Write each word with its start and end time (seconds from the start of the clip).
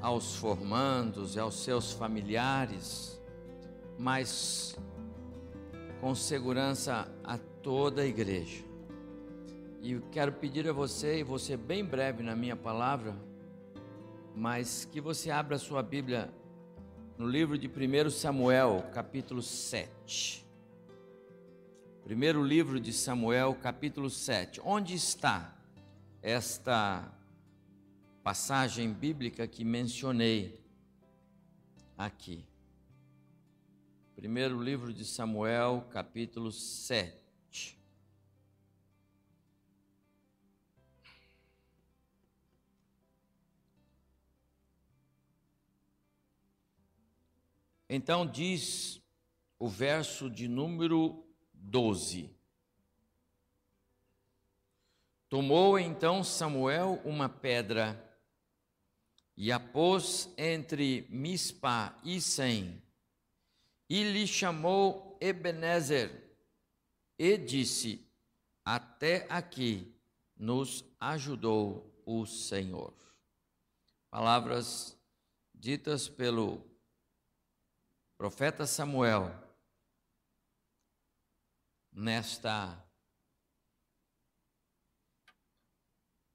aos 0.00 0.36
formandos 0.36 1.36
e 1.36 1.40
aos 1.40 1.62
seus 1.62 1.92
familiares, 1.92 3.20
mas 3.98 4.78
com 6.00 6.14
segurança 6.14 7.06
a 7.22 7.38
toda 7.62 8.02
a 8.02 8.06
igreja. 8.06 8.64
E 9.82 9.92
eu 9.92 10.02
quero 10.10 10.32
pedir 10.32 10.68
a 10.68 10.72
você, 10.72 11.22
e 11.22 11.38
ser 11.38 11.56
bem 11.56 11.84
breve 11.84 12.22
na 12.22 12.34
minha 12.34 12.56
palavra, 12.56 13.14
mas 14.34 14.84
que 14.84 15.00
você 15.00 15.30
abra 15.30 15.58
sua 15.58 15.82
Bíblia 15.82 16.32
no 17.18 17.26
livro 17.26 17.58
de 17.58 17.68
1 17.68 18.10
Samuel, 18.10 18.84
capítulo 18.92 19.42
7. 19.42 20.46
Primeiro 22.02 22.42
livro 22.42 22.80
de 22.80 22.92
Samuel, 22.92 23.54
capítulo 23.62 24.08
7. 24.08 24.60
Onde 24.64 24.94
está 24.94 25.54
esta 26.22 27.12
passagem 28.22 28.92
bíblica 28.92 29.46
que 29.48 29.64
mencionei 29.64 30.62
aqui. 31.96 32.46
Primeiro 34.14 34.62
livro 34.62 34.92
de 34.92 35.04
Samuel, 35.06 35.88
capítulo 35.90 36.52
7. 36.52 37.78
Então 47.88 48.26
diz 48.26 49.02
o 49.58 49.66
verso 49.66 50.30
de 50.30 50.46
número 50.46 51.26
12. 51.54 52.30
Tomou 55.28 55.78
então 55.78 56.22
Samuel 56.22 57.00
uma 57.04 57.28
pedra 57.28 58.09
e 59.42 59.50
a 59.50 59.58
pôs 59.58 60.28
entre 60.36 61.06
Mispa 61.08 61.98
e 62.04 62.20
Sem, 62.20 62.78
e 63.88 64.02
lhe 64.02 64.26
chamou 64.26 65.16
Ebenezer, 65.18 66.36
e 67.18 67.38
disse: 67.38 68.06
Até 68.62 69.26
aqui 69.30 69.98
nos 70.36 70.84
ajudou 71.00 71.90
o 72.04 72.26
Senhor. 72.26 72.92
Palavras 74.10 74.94
ditas 75.54 76.06
pelo 76.06 76.62
profeta 78.18 78.66
Samuel 78.66 79.32
nesta 81.90 82.78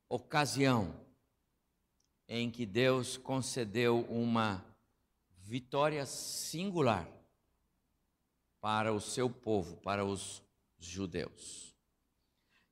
ocasião 0.09 1.04
em 2.27 2.49
que 2.49 2.65
Deus 2.65 3.17
concedeu 3.17 4.01
uma 4.09 4.65
vitória 5.43 6.05
singular 6.05 7.07
para 8.59 8.91
o 8.91 8.99
seu 8.99 9.29
povo, 9.29 9.77
para 9.77 10.03
os 10.03 10.41
judeus. 10.79 11.75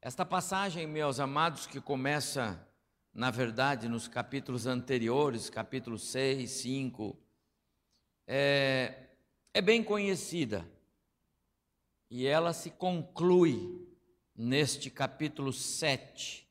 Esta 0.02 0.26
passagem, 0.26 0.88
meus 0.88 1.20
amados, 1.20 1.68
que 1.68 1.80
começa, 1.80 2.68
na 3.14 3.30
verdade, 3.30 3.88
nos 3.88 4.08
capítulos 4.08 4.66
anteriores, 4.66 5.50
capítulo 5.50 6.00
6, 6.00 6.50
5, 6.50 7.18
é, 8.28 9.08
é 9.54 9.62
bem 9.62 9.84
conhecida. 9.84 10.68
E 12.10 12.26
ela 12.26 12.54
se 12.54 12.72
conclui 12.72 13.88
neste 14.36 14.90
capítulo 14.90 15.54
7, 15.54 16.48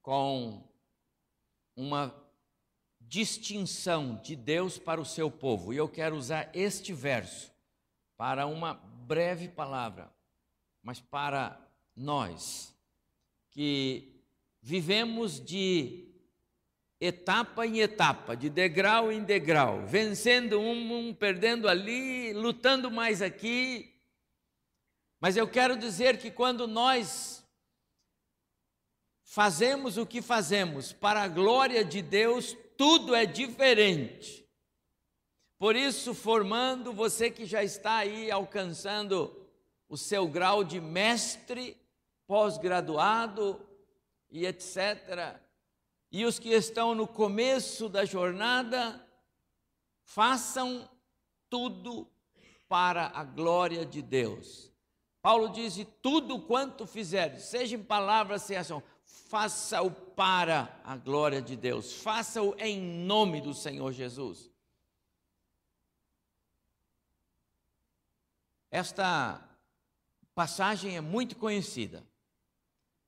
com 0.00 0.66
uma 1.76 2.14
distinção 3.00 4.16
de 4.16 4.34
Deus 4.34 4.78
para 4.78 5.00
o 5.00 5.04
seu 5.04 5.30
povo. 5.30 5.72
E 5.72 5.76
eu 5.76 5.88
quero 5.88 6.16
usar 6.16 6.50
este 6.54 6.92
verso 6.92 7.52
para 8.16 8.46
uma 8.46 8.74
breve 8.74 9.48
palavra, 9.48 10.10
mas 10.82 11.00
para 11.00 11.60
nós 11.94 12.74
que 13.50 14.22
vivemos 14.60 15.38
de 15.38 16.06
etapa 17.00 17.66
em 17.66 17.80
etapa, 17.80 18.36
de 18.36 18.48
degrau 18.48 19.12
em 19.12 19.22
degrau, 19.22 19.86
vencendo 19.86 20.58
um, 20.58 21.08
um 21.08 21.14
perdendo 21.14 21.68
ali, 21.68 22.32
lutando 22.32 22.90
mais 22.90 23.20
aqui. 23.20 23.94
Mas 25.20 25.36
eu 25.36 25.46
quero 25.46 25.76
dizer 25.76 26.18
que 26.18 26.30
quando 26.30 26.66
nós 26.66 27.35
fazemos 29.26 29.98
o 29.98 30.06
que 30.06 30.22
fazemos 30.22 30.92
para 30.92 31.22
a 31.22 31.28
glória 31.28 31.84
de 31.84 32.00
Deus, 32.00 32.56
tudo 32.78 33.14
é 33.14 33.26
diferente. 33.26 34.48
Por 35.58 35.74
isso, 35.74 36.14
formando 36.14 36.92
você 36.92 37.30
que 37.30 37.44
já 37.44 37.64
está 37.64 37.96
aí 37.96 38.30
alcançando 38.30 39.34
o 39.88 39.96
seu 39.96 40.28
grau 40.28 40.62
de 40.62 40.80
mestre, 40.80 41.76
pós-graduado 42.26 43.60
e 44.30 44.46
etc., 44.46 45.40
e 46.12 46.24
os 46.24 46.38
que 46.38 46.50
estão 46.50 46.94
no 46.94 47.06
começo 47.06 47.88
da 47.88 48.04
jornada, 48.04 49.04
façam 50.04 50.88
tudo 51.50 52.08
para 52.68 53.08
a 53.08 53.24
glória 53.24 53.84
de 53.84 54.00
Deus. 54.00 54.72
Paulo 55.20 55.48
diz: 55.48 55.84
tudo 56.00 56.40
quanto 56.40 56.86
fizeres, 56.86 57.42
seja 57.42 57.74
em 57.74 57.82
palavras, 57.82 58.42
seja 58.42 58.58
em 58.58 58.60
ação, 58.60 58.82
faça-o 59.06 59.90
para 59.90 60.80
a 60.84 60.96
glória 60.96 61.40
de 61.40 61.56
Deus, 61.56 61.94
faça-o 61.94 62.54
em 62.58 62.80
nome 62.80 63.40
do 63.40 63.54
Senhor 63.54 63.92
Jesus. 63.92 64.50
Esta 68.70 69.42
passagem 70.34 70.96
é 70.96 71.00
muito 71.00 71.36
conhecida, 71.36 72.04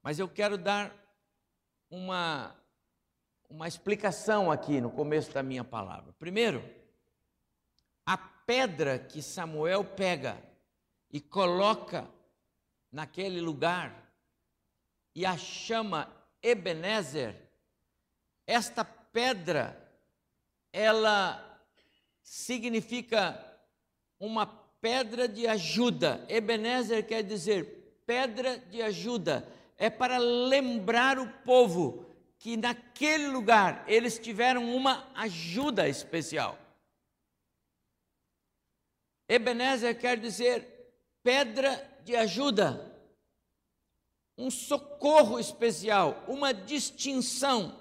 mas 0.02 0.18
eu 0.18 0.28
quero 0.28 0.56
dar 0.56 0.94
uma, 1.90 2.56
uma 3.50 3.66
explicação 3.66 4.50
aqui 4.50 4.80
no 4.80 4.90
começo 4.90 5.32
da 5.32 5.42
minha 5.42 5.64
palavra. 5.64 6.12
Primeiro, 6.14 6.62
a 8.06 8.16
pedra 8.16 8.98
que 8.98 9.20
Samuel 9.20 9.84
pega 9.84 10.42
e 11.10 11.20
coloca 11.20 12.08
naquele 12.90 13.40
lugar 13.40 14.07
e 15.18 15.26
a 15.26 15.36
chama 15.36 16.08
Ebenezer, 16.40 17.34
esta 18.46 18.84
pedra, 18.84 19.76
ela 20.72 21.60
significa 22.22 23.36
uma 24.20 24.46
pedra 24.80 25.26
de 25.26 25.44
ajuda. 25.48 26.24
Ebenezer 26.28 27.04
quer 27.04 27.24
dizer 27.24 28.00
pedra 28.06 28.58
de 28.58 28.80
ajuda. 28.80 29.44
É 29.76 29.90
para 29.90 30.18
lembrar 30.18 31.18
o 31.18 31.28
povo 31.42 32.06
que 32.38 32.56
naquele 32.56 33.26
lugar 33.26 33.82
eles 33.88 34.20
tiveram 34.20 34.72
uma 34.72 35.10
ajuda 35.16 35.88
especial. 35.88 36.56
Ebenezer 39.28 39.98
quer 39.98 40.16
dizer 40.16 40.94
pedra 41.24 41.74
de 42.04 42.14
ajuda 42.14 42.97
um 44.38 44.50
socorro 44.50 45.40
especial, 45.40 46.24
uma 46.28 46.54
distinção. 46.54 47.76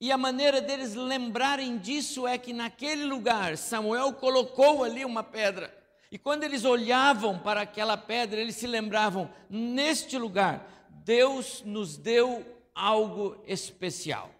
E 0.00 0.10
a 0.10 0.16
maneira 0.16 0.62
deles 0.62 0.94
lembrarem 0.94 1.76
disso 1.76 2.26
é 2.26 2.38
que 2.38 2.54
naquele 2.54 3.04
lugar 3.04 3.58
Samuel 3.58 4.14
colocou 4.14 4.82
ali 4.82 5.04
uma 5.04 5.22
pedra. 5.22 5.76
E 6.10 6.18
quando 6.18 6.44
eles 6.44 6.64
olhavam 6.64 7.38
para 7.38 7.60
aquela 7.60 7.96
pedra, 7.96 8.40
eles 8.40 8.56
se 8.56 8.66
lembravam: 8.66 9.30
neste 9.50 10.16
lugar, 10.16 10.88
Deus 11.04 11.62
nos 11.62 11.98
deu 11.98 12.46
algo 12.74 13.42
especial. 13.46 14.30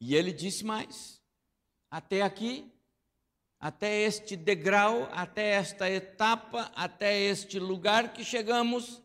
E 0.00 0.14
ele 0.14 0.32
disse 0.32 0.64
mais: 0.64 1.20
até 1.90 2.22
aqui 2.22 2.72
até 3.66 4.02
este 4.02 4.36
degrau, 4.36 5.08
até 5.10 5.54
esta 5.54 5.90
etapa, 5.90 6.70
até 6.76 7.18
este 7.18 7.58
lugar 7.58 8.12
que 8.12 8.24
chegamos, 8.24 9.02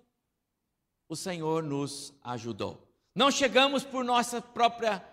o 1.10 1.16
Senhor 1.16 1.63
nos 1.63 2.13
ajudou. 2.24 2.88
Não 3.16 3.31
chegamos 3.31 3.84
por 3.84 4.04
nossa 4.04 4.40
própria 4.40 5.04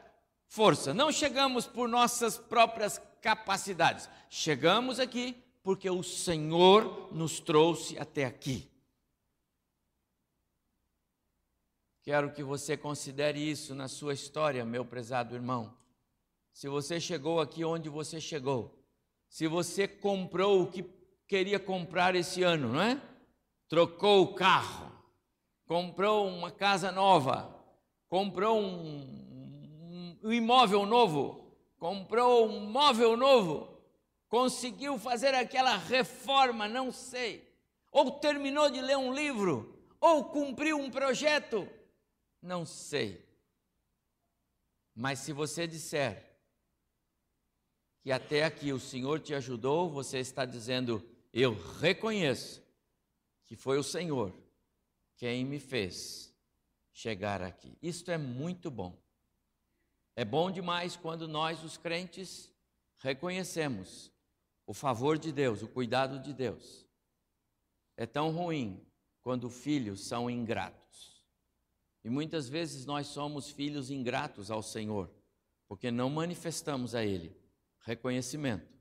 força, 0.48 0.92
não 0.92 1.10
chegamos 1.10 1.66
por 1.66 1.88
nossas 1.88 2.36
próprias 2.36 3.00
capacidades. 3.22 4.06
Chegamos 4.28 5.00
aqui 5.00 5.42
porque 5.62 5.88
o 5.88 6.02
Senhor 6.02 7.08
nos 7.10 7.40
trouxe 7.40 7.98
até 7.98 8.26
aqui. 8.26 8.70
Quero 12.02 12.34
que 12.34 12.42
você 12.42 12.76
considere 12.76 13.40
isso 13.40 13.74
na 13.74 13.88
sua 13.88 14.12
história, 14.12 14.62
meu 14.62 14.84
prezado 14.84 15.34
irmão. 15.34 15.74
Se 16.52 16.68
você 16.68 17.00
chegou 17.00 17.40
aqui 17.40 17.64
onde 17.64 17.88
você 17.88 18.20
chegou, 18.20 18.77
se 19.28 19.46
você 19.46 19.86
comprou 19.86 20.62
o 20.62 20.70
que 20.70 20.84
queria 21.26 21.58
comprar 21.58 22.14
esse 22.14 22.42
ano, 22.42 22.72
não 22.72 22.82
é? 22.82 23.00
Trocou 23.68 24.22
o 24.22 24.34
carro, 24.34 24.90
comprou 25.66 26.26
uma 26.26 26.50
casa 26.50 26.90
nova, 26.90 27.54
comprou 28.08 28.58
um, 28.58 30.18
um 30.22 30.32
imóvel 30.32 30.86
novo, 30.86 31.54
comprou 31.78 32.48
um 32.48 32.60
móvel 32.60 33.16
novo, 33.16 33.78
conseguiu 34.28 34.98
fazer 34.98 35.34
aquela 35.34 35.76
reforma, 35.76 36.66
não 36.66 36.90
sei, 36.90 37.46
ou 37.92 38.10
terminou 38.10 38.70
de 38.70 38.80
ler 38.80 38.96
um 38.96 39.12
livro, 39.12 39.78
ou 40.00 40.24
cumpriu 40.24 40.78
um 40.78 40.90
projeto, 40.90 41.68
não 42.40 42.64
sei. 42.64 43.26
Mas 44.94 45.18
se 45.18 45.32
você 45.32 45.66
disser 45.66 46.27
que 48.08 48.12
até 48.12 48.42
aqui 48.42 48.72
o 48.72 48.80
Senhor 48.80 49.20
te 49.20 49.34
ajudou, 49.34 49.90
você 49.90 50.16
está 50.16 50.46
dizendo: 50.46 51.06
Eu 51.30 51.52
reconheço 51.78 52.62
que 53.44 53.54
foi 53.54 53.76
o 53.76 53.82
Senhor 53.82 54.32
quem 55.14 55.44
me 55.44 55.60
fez 55.60 56.34
chegar 56.90 57.42
aqui. 57.42 57.76
Isto 57.82 58.10
é 58.10 58.16
muito 58.16 58.70
bom. 58.70 58.98
É 60.16 60.24
bom 60.24 60.50
demais 60.50 60.96
quando 60.96 61.28
nós, 61.28 61.62
os 61.62 61.76
crentes, 61.76 62.50
reconhecemos 62.96 64.10
o 64.66 64.72
favor 64.72 65.18
de 65.18 65.30
Deus, 65.30 65.60
o 65.62 65.68
cuidado 65.68 66.18
de 66.18 66.32
Deus. 66.32 66.86
É 67.94 68.06
tão 68.06 68.30
ruim 68.30 68.82
quando 69.20 69.50
filhos 69.50 70.00
são 70.06 70.30
ingratos. 70.30 71.22
E 72.02 72.08
muitas 72.08 72.48
vezes 72.48 72.86
nós 72.86 73.08
somos 73.08 73.50
filhos 73.50 73.90
ingratos 73.90 74.50
ao 74.50 74.62
Senhor, 74.62 75.10
porque 75.66 75.90
não 75.90 76.08
manifestamos 76.08 76.94
a 76.94 77.04
Ele 77.04 77.36
reconhecimento 77.88 78.78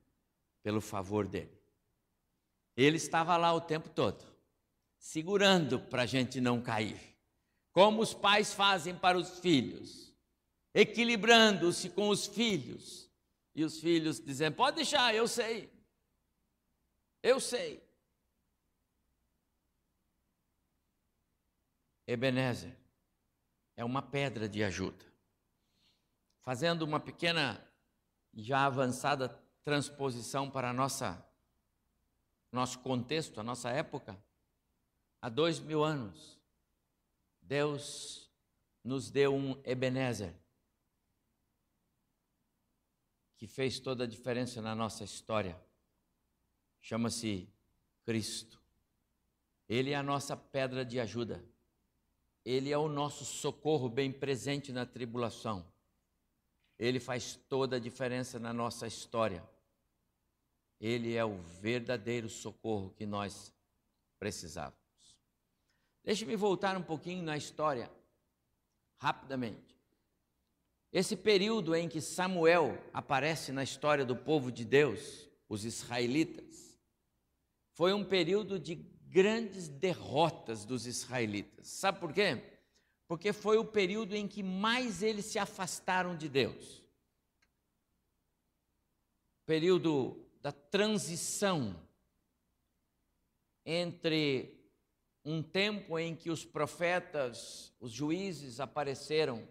pelo 0.62 0.80
favor 0.80 1.26
dele. 1.26 1.58
Ele 2.76 2.98
estava 2.98 3.36
lá 3.36 3.52
o 3.54 3.60
tempo 3.60 3.88
todo, 3.88 4.24
segurando 4.98 5.80
para 5.80 6.02
a 6.02 6.06
gente 6.06 6.40
não 6.40 6.60
cair, 6.60 7.00
como 7.72 8.02
os 8.02 8.12
pais 8.12 8.52
fazem 8.52 8.94
para 8.94 9.18
os 9.18 9.40
filhos, 9.40 10.14
equilibrando-se 10.74 11.88
com 11.90 12.08
os 12.10 12.26
filhos, 12.26 13.10
e 13.54 13.64
os 13.64 13.80
filhos 13.80 14.20
dizendo: 14.20 14.54
pode 14.54 14.76
deixar, 14.76 15.14
eu 15.14 15.26
sei, 15.26 15.72
eu 17.22 17.40
sei. 17.40 17.82
Ebenezer 22.06 22.74
é 23.76 23.84
uma 23.84 24.00
pedra 24.00 24.48
de 24.48 24.62
ajuda. 24.62 25.04
Fazendo 26.40 26.82
uma 26.82 26.98
pequena 26.98 27.67
já 28.42 28.64
avançada 28.64 29.28
transposição 29.64 30.50
para 30.50 30.72
nossa 30.72 31.24
nosso 32.50 32.78
contexto, 32.78 33.40
a 33.40 33.42
nossa 33.42 33.68
época, 33.68 34.18
há 35.20 35.28
dois 35.28 35.60
mil 35.60 35.84
anos, 35.84 36.40
Deus 37.42 38.30
nos 38.82 39.10
deu 39.10 39.34
um 39.34 39.60
Ebenezer 39.64 40.34
que 43.36 43.46
fez 43.46 43.78
toda 43.78 44.04
a 44.04 44.06
diferença 44.06 44.62
na 44.62 44.74
nossa 44.74 45.04
história. 45.04 45.60
Chama-se 46.80 47.48
Cristo. 48.02 48.60
Ele 49.68 49.90
é 49.90 49.94
a 49.94 50.02
nossa 50.02 50.36
pedra 50.36 50.84
de 50.84 50.98
ajuda. 50.98 51.44
Ele 52.44 52.72
é 52.72 52.78
o 52.78 52.88
nosso 52.88 53.24
socorro 53.24 53.88
bem 53.88 54.10
presente 54.10 54.72
na 54.72 54.86
tribulação. 54.86 55.70
Ele 56.78 57.00
faz 57.00 57.34
toda 57.48 57.76
a 57.76 57.80
diferença 57.80 58.38
na 58.38 58.52
nossa 58.52 58.86
história. 58.86 59.42
Ele 60.80 61.16
é 61.16 61.24
o 61.24 61.38
verdadeiro 61.60 62.28
socorro 62.28 62.90
que 62.90 63.04
nós 63.04 63.52
precisávamos. 64.18 64.78
Deixe-me 66.04 66.36
voltar 66.36 66.76
um 66.76 66.82
pouquinho 66.82 67.22
na 67.22 67.36
história, 67.36 67.90
rapidamente. 68.96 69.76
Esse 70.92 71.16
período 71.16 71.74
em 71.74 71.88
que 71.88 72.00
Samuel 72.00 72.78
aparece 72.92 73.52
na 73.52 73.62
história 73.62 74.04
do 74.04 74.16
povo 74.16 74.50
de 74.50 74.64
Deus, 74.64 75.28
os 75.48 75.64
israelitas, 75.64 76.78
foi 77.72 77.92
um 77.92 78.04
período 78.04 78.58
de 78.58 78.74
grandes 78.74 79.68
derrotas 79.68 80.64
dos 80.64 80.86
israelitas. 80.86 81.68
Sabe 81.68 81.98
por 82.00 82.12
quê? 82.12 82.42
Porque 83.08 83.32
foi 83.32 83.56
o 83.56 83.64
período 83.64 84.14
em 84.14 84.28
que 84.28 84.42
mais 84.42 85.02
eles 85.02 85.24
se 85.24 85.38
afastaram 85.38 86.14
de 86.14 86.28
Deus. 86.28 86.84
Período 89.46 90.22
da 90.42 90.52
transição 90.52 91.74
entre 93.64 94.54
um 95.24 95.42
tempo 95.42 95.98
em 95.98 96.14
que 96.14 96.30
os 96.30 96.44
profetas, 96.44 97.74
os 97.80 97.92
juízes 97.92 98.60
apareceram, 98.60 99.48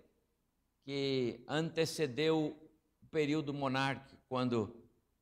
que 0.84 1.44
antecedeu 1.48 2.56
o 3.02 3.06
período 3.08 3.54
monárquico, 3.54 4.22
quando 4.30 4.74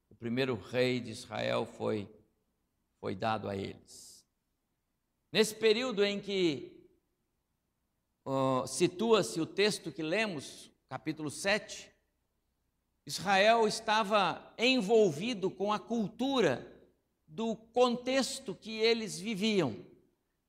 o 0.10 0.16
primeiro 0.16 0.56
rei 0.56 1.00
de 1.00 1.12
Israel 1.12 1.66
foi, 1.66 2.10
foi 3.00 3.16
dado 3.16 3.50
a 3.50 3.56
eles. 3.56 4.26
Nesse 5.32 5.56
período 5.56 6.04
em 6.04 6.20
que 6.20 6.75
uh, 8.26 8.68
situa-se 8.68 9.40
o 9.40 9.46
texto 9.46 9.92
que 9.92 10.02
lemos, 10.02 10.72
capítulo 10.90 11.30
7, 11.30 11.92
Israel 13.06 13.68
estava 13.68 14.54
envolvido 14.58 15.52
com 15.52 15.72
a 15.72 15.78
cultura 15.78 16.68
do 17.28 17.56
contexto 17.56 18.56
que 18.56 18.80
eles 18.80 19.20
viviam. 19.20 19.76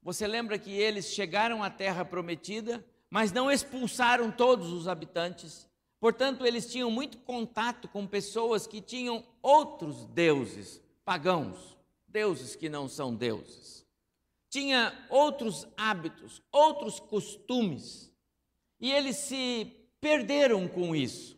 Você 0.02 0.26
lembra 0.26 0.58
que 0.58 0.70
eles 0.70 1.12
chegaram 1.12 1.62
à 1.62 1.68
terra 1.68 2.04
prometida, 2.04 2.84
mas 3.10 3.32
não 3.32 3.50
expulsaram 3.50 4.30
todos 4.30 4.72
os 4.72 4.88
habitantes. 4.88 5.68
Portanto, 6.00 6.46
eles 6.46 6.70
tinham 6.70 6.90
muito 6.90 7.18
contato 7.18 7.88
com 7.88 8.06
pessoas 8.06 8.66
que 8.66 8.80
tinham 8.80 9.24
outros 9.42 10.06
deuses 10.06 10.80
pagãos, 11.04 11.76
deuses 12.08 12.56
que 12.56 12.68
não 12.68 12.88
são 12.88 13.14
deuses 13.14 13.85
tinha 14.48 15.06
outros 15.10 15.66
hábitos, 15.76 16.42
outros 16.50 17.00
costumes, 17.00 18.12
e 18.80 18.92
eles 18.92 19.16
se 19.16 19.72
perderam 20.00 20.68
com 20.68 20.94
isso. 20.94 21.36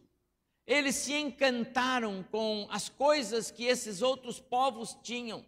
Eles 0.67 0.97
se 0.97 1.15
encantaram 1.15 2.23
com 2.25 2.67
as 2.71 2.89
coisas 2.89 3.51
que 3.51 3.65
esses 3.65 4.03
outros 4.03 4.39
povos 4.39 4.97
tinham. 5.03 5.45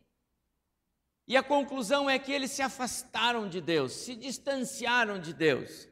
E 1.27 1.37
a 1.37 1.43
conclusão 1.43 2.09
é 2.09 2.19
que 2.19 2.33
eles 2.33 2.51
se 2.51 2.63
afastaram 2.63 3.49
de 3.49 3.61
Deus, 3.61 3.93
se 3.93 4.17
distanciaram 4.17 5.21
de 5.21 5.35
Deus, 5.35 5.87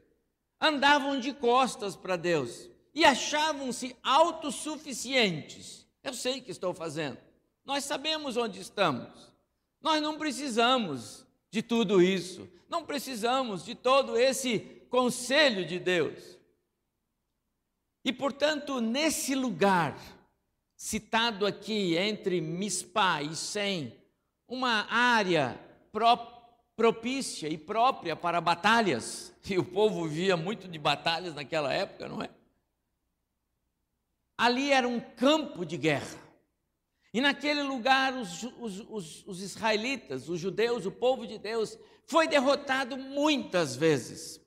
andavam 0.59 1.19
de 1.19 1.31
costas 1.31 1.95
para 1.95 2.17
Deus 2.17 2.69
e 2.93 3.05
achavam-se 3.05 3.95
autossuficientes. 4.03 5.87
Eu 6.03 6.13
sei 6.13 6.39
o 6.39 6.43
que 6.43 6.51
estou 6.51 6.73
fazendo, 6.73 7.17
nós 7.63 7.83
sabemos 7.83 8.35
onde 8.35 8.59
estamos, 8.59 9.31
nós 9.79 10.01
não 10.01 10.17
precisamos 10.17 11.25
de 11.51 11.61
tudo 11.61 12.01
isso. 12.01 12.47
Não 12.67 12.85
precisamos 12.85 13.65
de 13.65 13.75
todo 13.75 14.17
esse 14.17 14.59
conselho 14.89 15.65
de 15.65 15.79
Deus. 15.79 16.37
E, 18.03 18.13
portanto, 18.13 18.79
nesse 18.79 19.35
lugar 19.35 19.97
citado 20.75 21.45
aqui 21.45 21.97
entre 21.97 22.39
Mispá 22.39 23.21
e 23.21 23.35
Sem, 23.35 23.93
uma 24.47 24.91
área 24.91 25.59
propícia 26.75 27.49
e 27.49 27.57
própria 27.57 28.15
para 28.15 28.39
batalhas, 28.39 29.33
e 29.49 29.57
o 29.57 29.65
povo 29.65 30.07
via 30.07 30.37
muito 30.37 30.67
de 30.67 30.79
batalhas 30.79 31.35
naquela 31.35 31.73
época, 31.73 32.07
não 32.07 32.21
é? 32.21 32.29
Ali 34.37 34.71
era 34.71 34.87
um 34.87 34.99
campo 34.99 35.65
de 35.65 35.75
guerra. 35.75 36.28
E 37.13 37.21
naquele 37.21 37.63
lugar, 37.63 38.13
os, 38.15 38.43
os, 38.59 38.79
os, 38.87 39.27
os, 39.27 39.41
israelitas, 39.41 40.29
os 40.29 40.39
judeus, 40.39 40.85
o 40.85 40.91
povo 40.91 41.25
de 41.25 41.39
Deus, 41.39 41.77
foi 42.05 42.27
derrotado 42.27 42.95
muitas 42.97 43.75
vezes. 43.75 44.39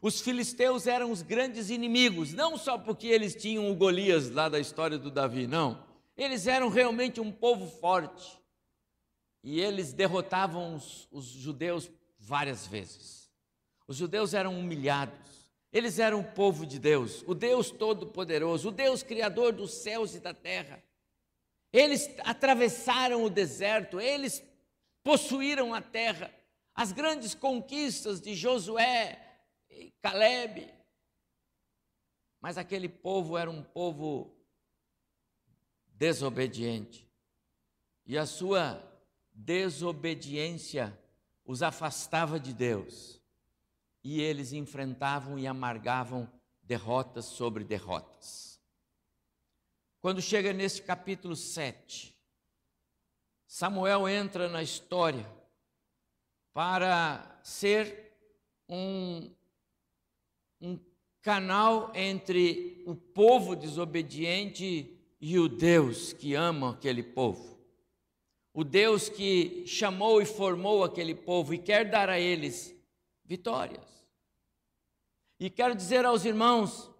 Os 0.00 0.20
filisteus 0.20 0.86
eram 0.86 1.10
os 1.10 1.22
grandes 1.22 1.70
inimigos, 1.70 2.32
não 2.32 2.56
só 2.56 2.78
porque 2.78 3.08
eles 3.08 3.34
tinham 3.34 3.70
o 3.70 3.74
Golias 3.74 4.30
lá 4.30 4.48
da 4.48 4.60
história 4.60 4.96
do 4.96 5.10
Davi, 5.10 5.48
não. 5.48 5.84
Eles 6.16 6.46
eram 6.46 6.68
realmente 6.68 7.20
um 7.20 7.32
povo 7.32 7.68
forte. 7.68 8.38
E 9.42 9.60
eles 9.60 9.92
derrotavam 9.92 10.76
os, 10.76 11.08
os 11.10 11.24
judeus 11.24 11.90
várias 12.18 12.66
vezes. 12.66 13.28
Os 13.86 13.96
judeus 13.96 14.34
eram 14.34 14.58
humilhados, 14.58 15.50
Eles 15.72 15.98
eram 15.98 16.20
o 16.20 16.24
povo 16.24 16.64
de 16.64 16.78
Deus, 16.78 17.24
o 17.26 17.34
Deus 17.34 17.70
Todo-Poderoso, 17.70 18.68
o 18.68 18.72
Deus 18.72 19.02
Criador 19.02 19.52
dos 19.52 19.72
céus 19.72 20.14
e 20.14 20.20
da 20.20 20.32
terra. 20.32 20.82
Eles 21.78 22.10
atravessaram 22.24 23.22
o 23.22 23.30
deserto, 23.30 24.00
eles 24.00 24.42
possuíram 25.04 25.72
a 25.72 25.80
terra. 25.80 26.28
As 26.74 26.90
grandes 26.90 27.36
conquistas 27.36 28.20
de 28.20 28.34
Josué 28.34 29.16
e 29.70 29.92
Caleb. 30.02 30.68
Mas 32.40 32.58
aquele 32.58 32.88
povo 32.88 33.38
era 33.38 33.48
um 33.48 33.62
povo 33.62 34.36
desobediente. 35.86 37.08
E 38.04 38.18
a 38.18 38.26
sua 38.26 38.82
desobediência 39.32 40.98
os 41.44 41.62
afastava 41.62 42.40
de 42.40 42.52
Deus. 42.52 43.22
E 44.02 44.20
eles 44.20 44.52
enfrentavam 44.52 45.38
e 45.38 45.46
amargavam 45.46 46.28
derrotas 46.60 47.26
sobre 47.26 47.62
derrotas. 47.62 48.47
Quando 50.00 50.22
chega 50.22 50.52
nesse 50.52 50.80
capítulo 50.80 51.34
7, 51.34 52.16
Samuel 53.46 54.08
entra 54.08 54.48
na 54.48 54.62
história 54.62 55.28
para 56.52 57.40
ser 57.42 58.16
um, 58.68 59.28
um 60.60 60.78
canal 61.20 61.90
entre 61.96 62.82
o 62.86 62.94
povo 62.94 63.56
desobediente 63.56 64.96
e 65.20 65.38
o 65.38 65.48
Deus 65.48 66.12
que 66.12 66.34
ama 66.34 66.72
aquele 66.72 67.02
povo. 67.02 67.58
O 68.54 68.62
Deus 68.62 69.08
que 69.08 69.66
chamou 69.66 70.22
e 70.22 70.26
formou 70.26 70.84
aquele 70.84 71.14
povo 71.14 71.54
e 71.54 71.58
quer 71.58 71.90
dar 71.90 72.08
a 72.08 72.20
eles 72.20 72.74
vitórias. 73.24 74.06
E 75.40 75.50
quero 75.50 75.74
dizer 75.74 76.04
aos 76.04 76.24
irmãos, 76.24 76.90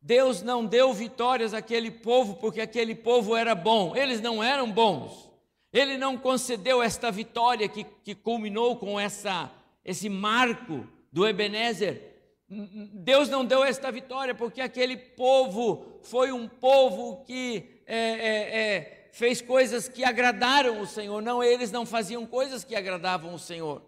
Deus 0.00 0.42
não 0.42 0.64
deu 0.64 0.92
vitórias 0.92 1.52
àquele 1.52 1.90
povo 1.90 2.36
porque 2.36 2.60
aquele 2.60 2.94
povo 2.94 3.34
era 3.36 3.54
bom, 3.54 3.96
eles 3.96 4.20
não 4.20 4.42
eram 4.42 4.70
bons. 4.70 5.28
Ele 5.72 5.98
não 5.98 6.16
concedeu 6.16 6.82
esta 6.82 7.10
vitória 7.10 7.68
que, 7.68 7.84
que 7.84 8.14
culminou 8.14 8.76
com 8.76 8.98
essa, 8.98 9.50
esse 9.84 10.08
marco 10.08 10.86
do 11.12 11.26
Ebenezer. 11.26 12.08
Deus 12.48 13.28
não 13.28 13.44
deu 13.44 13.62
esta 13.62 13.92
vitória 13.92 14.34
porque 14.34 14.60
aquele 14.60 14.96
povo 14.96 16.00
foi 16.02 16.32
um 16.32 16.48
povo 16.48 17.22
que 17.26 17.82
é, 17.86 17.98
é, 17.98 18.58
é, 18.60 19.10
fez 19.12 19.42
coisas 19.42 19.88
que 19.88 20.02
agradaram 20.04 20.80
o 20.80 20.86
Senhor. 20.86 21.20
Não, 21.20 21.42
eles 21.42 21.70
não 21.70 21.84
faziam 21.84 22.24
coisas 22.24 22.64
que 22.64 22.74
agradavam 22.74 23.34
o 23.34 23.38
Senhor. 23.38 23.82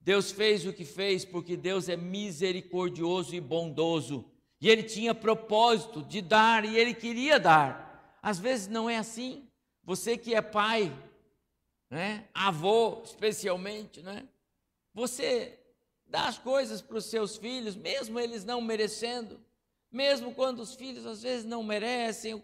Deus 0.00 0.30
fez 0.30 0.66
o 0.66 0.72
que 0.72 0.84
fez 0.84 1.24
porque 1.24 1.56
Deus 1.56 1.88
é 1.88 1.96
misericordioso 1.96 3.34
e 3.34 3.40
bondoso. 3.40 4.24
E 4.62 4.70
Ele 4.70 4.84
tinha 4.84 5.12
propósito 5.12 6.04
de 6.04 6.22
dar 6.22 6.64
e 6.64 6.78
Ele 6.78 6.94
queria 6.94 7.40
dar. 7.40 8.16
Às 8.22 8.38
vezes 8.38 8.68
não 8.68 8.88
é 8.88 8.96
assim. 8.96 9.44
Você 9.82 10.16
que 10.16 10.36
é 10.36 10.40
pai, 10.40 10.96
né? 11.90 12.28
avô 12.32 13.02
especialmente, 13.04 14.00
né? 14.00 14.22
você 14.94 15.58
dá 16.06 16.28
as 16.28 16.38
coisas 16.38 16.80
para 16.80 16.96
os 16.96 17.06
seus 17.06 17.36
filhos, 17.36 17.74
mesmo 17.74 18.20
eles 18.20 18.44
não 18.44 18.60
merecendo, 18.60 19.40
mesmo 19.90 20.32
quando 20.32 20.60
os 20.60 20.76
filhos 20.76 21.06
às 21.06 21.22
vezes 21.22 21.44
não 21.44 21.64
merecem, 21.64 22.40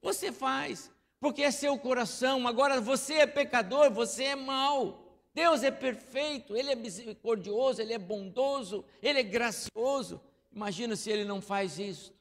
você 0.00 0.30
faz, 0.30 0.88
porque 1.18 1.42
é 1.42 1.50
seu 1.50 1.76
coração. 1.76 2.46
Agora 2.46 2.80
você 2.80 3.14
é 3.14 3.26
pecador, 3.26 3.90
você 3.90 4.24
é 4.24 4.36
mau. 4.36 5.02
Deus 5.34 5.64
é 5.64 5.70
perfeito, 5.72 6.56
Ele 6.56 6.70
é 6.70 6.76
misericordioso, 6.76 7.82
Ele 7.82 7.92
é 7.92 7.98
bondoso, 7.98 8.84
Ele 9.02 9.18
é 9.18 9.24
gracioso. 9.24 10.20
Imagina 10.56 10.96
se 10.96 11.08
Ele 11.08 11.24
não 11.24 11.40
faz 11.40 11.78
isso. 11.78 12.12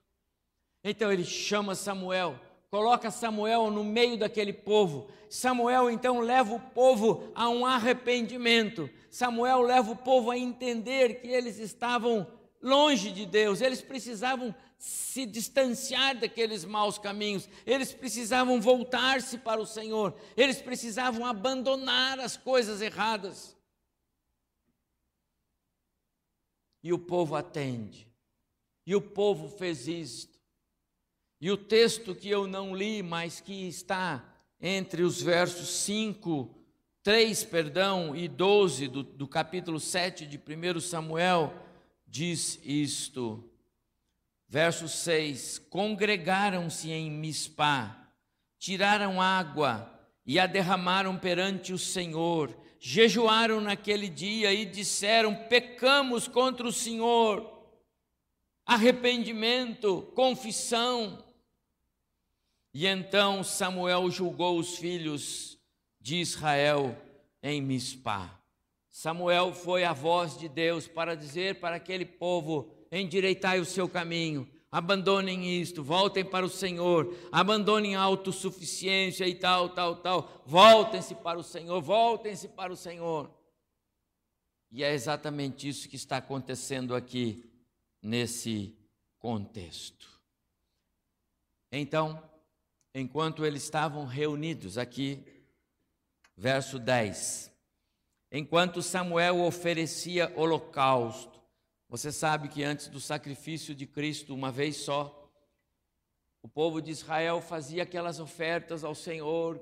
Então 0.84 1.12
ele 1.12 1.26
chama 1.26 1.74
Samuel 1.74 2.40
coloca 2.76 3.10
Samuel 3.10 3.72
no 3.72 3.86
meio 3.86 4.18
daquele 4.18 4.52
povo. 4.52 5.10
Samuel 5.30 5.90
então 5.90 6.20
leva 6.20 6.56
o 6.56 6.60
povo 6.60 7.32
a 7.34 7.48
um 7.48 7.66
arrependimento. 7.66 8.90
Samuel 9.10 9.62
leva 9.62 9.92
o 9.92 9.96
povo 9.96 10.30
a 10.30 10.38
entender 10.38 11.22
que 11.22 11.28
eles 11.30 11.58
estavam 11.58 12.28
longe 12.62 13.14
de 13.14 13.26
Deus, 13.26 13.62
eles 13.62 13.82
precisavam 13.82 14.54
se 14.78 15.26
distanciar 15.26 16.18
daqueles 16.18 16.66
maus 16.66 16.98
caminhos, 16.98 17.48
eles 17.66 17.94
precisavam 17.94 18.60
voltar-se 18.60 19.38
para 19.38 19.62
o 19.62 19.66
Senhor, 19.66 20.14
eles 20.36 20.62
precisavam 20.62 21.26
abandonar 21.26 22.20
as 22.20 22.36
coisas 22.36 22.82
erradas. 22.82 23.56
E 26.84 26.92
o 26.92 27.00
povo 27.00 27.36
atende, 27.36 28.06
e 28.86 28.96
o 28.96 29.02
povo 29.02 29.50
fez 29.50 29.88
isto. 29.88 30.36
E 31.42 31.52
o 31.52 31.58
texto 31.58 32.16
que 32.16 32.30
eu 32.30 32.48
não 32.48 32.76
li, 32.76 33.04
mas 33.04 33.42
que 33.42 33.68
está 33.68 34.24
entre 34.62 35.04
os 35.04 35.22
versos 35.22 35.70
5, 35.70 36.56
3, 37.04 37.44
perdão, 37.44 38.16
e 38.16 38.28
12 38.28 38.88
do, 38.88 39.04
do 39.04 39.28
capítulo 39.28 39.80
7 39.80 40.26
de 40.26 40.38
1 40.38 40.80
Samuel, 40.80 41.54
diz 42.08 42.60
isto. 42.64 43.48
Verso 44.48 44.88
6: 44.88 45.60
Congregaram-se 45.70 46.92
em 46.92 47.12
Mispá, 47.12 48.10
tiraram 48.58 49.22
água 49.22 49.92
e 50.26 50.40
a 50.40 50.48
derramaram 50.48 51.18
perante 51.18 51.74
o 51.74 51.78
Senhor, 51.78 52.56
jejuaram 52.80 53.60
naquele 53.60 54.08
dia 54.08 54.54
e 54.54 54.66
disseram: 54.66 55.36
Pecamos 55.36 56.28
contra 56.28 56.68
o 56.68 56.72
Senhor. 56.72 57.55
Arrependimento, 58.66 60.02
confissão, 60.16 61.24
e 62.78 62.86
então 62.88 63.42
Samuel 63.42 64.12
julgou 64.12 64.60
os 64.60 64.78
filhos 64.78 65.58
de 66.02 66.18
Israel 66.18 66.94
em 67.42 67.62
Mispá. 67.62 68.38
Samuel 68.90 69.54
foi 69.54 69.86
a 69.86 69.94
voz 69.94 70.38
de 70.38 70.50
Deus 70.50 70.86
para 70.86 71.16
dizer 71.16 71.62
para 71.62 71.78
aquele 71.78 72.04
povo: 72.04 72.70
endireitai 72.92 73.62
o 73.62 73.66
seu 73.66 73.88
caminho, 73.88 74.46
abandonem 74.70 75.58
isto, 75.62 75.82
voltem 75.82 76.26
para 76.26 76.46
o 76.46 76.50
Senhor, 76.50 77.16
abandonem 77.32 77.96
a 77.96 78.02
autossuficiência 78.02 79.26
e 79.26 79.36
tal, 79.36 79.70
tal, 79.70 79.96
tal, 79.96 80.44
voltem-se 80.46 81.16
para 81.16 81.40
o 81.40 81.44
Senhor, 81.44 81.82
voltem-se 81.82 82.50
para 82.50 82.74
o 82.74 82.76
Senhor. 82.76 83.32
E 84.70 84.84
é 84.84 84.94
exatamente 84.94 85.70
isso 85.70 85.88
que 85.88 85.96
está 85.96 86.18
acontecendo 86.18 86.94
aqui 86.94 87.42
nesse 88.06 88.78
contexto. 89.18 90.22
Então, 91.72 92.22
enquanto 92.94 93.44
eles 93.44 93.64
estavam 93.64 94.06
reunidos 94.06 94.78
aqui, 94.78 95.26
verso 96.38 96.78
10. 96.78 97.52
Enquanto 98.32 98.84
Samuel 98.84 99.42
oferecia 99.42 100.32
holocausto, 100.36 101.42
você 101.90 102.12
sabe 102.12 102.48
que 102.48 102.64
antes 102.64 102.90
do 102.90 103.00
sacrifício 103.00 103.74
de 103.74 103.88
Cristo, 103.88 104.36
uma 104.36 104.52
vez 104.52 104.78
só, 104.78 105.28
o 106.44 106.48
povo 106.48 106.82
de 106.84 106.92
Israel 106.92 107.42
fazia 107.42 107.82
aquelas 107.82 108.20
ofertas 108.20 108.84
ao 108.84 108.94
Senhor, 108.94 109.60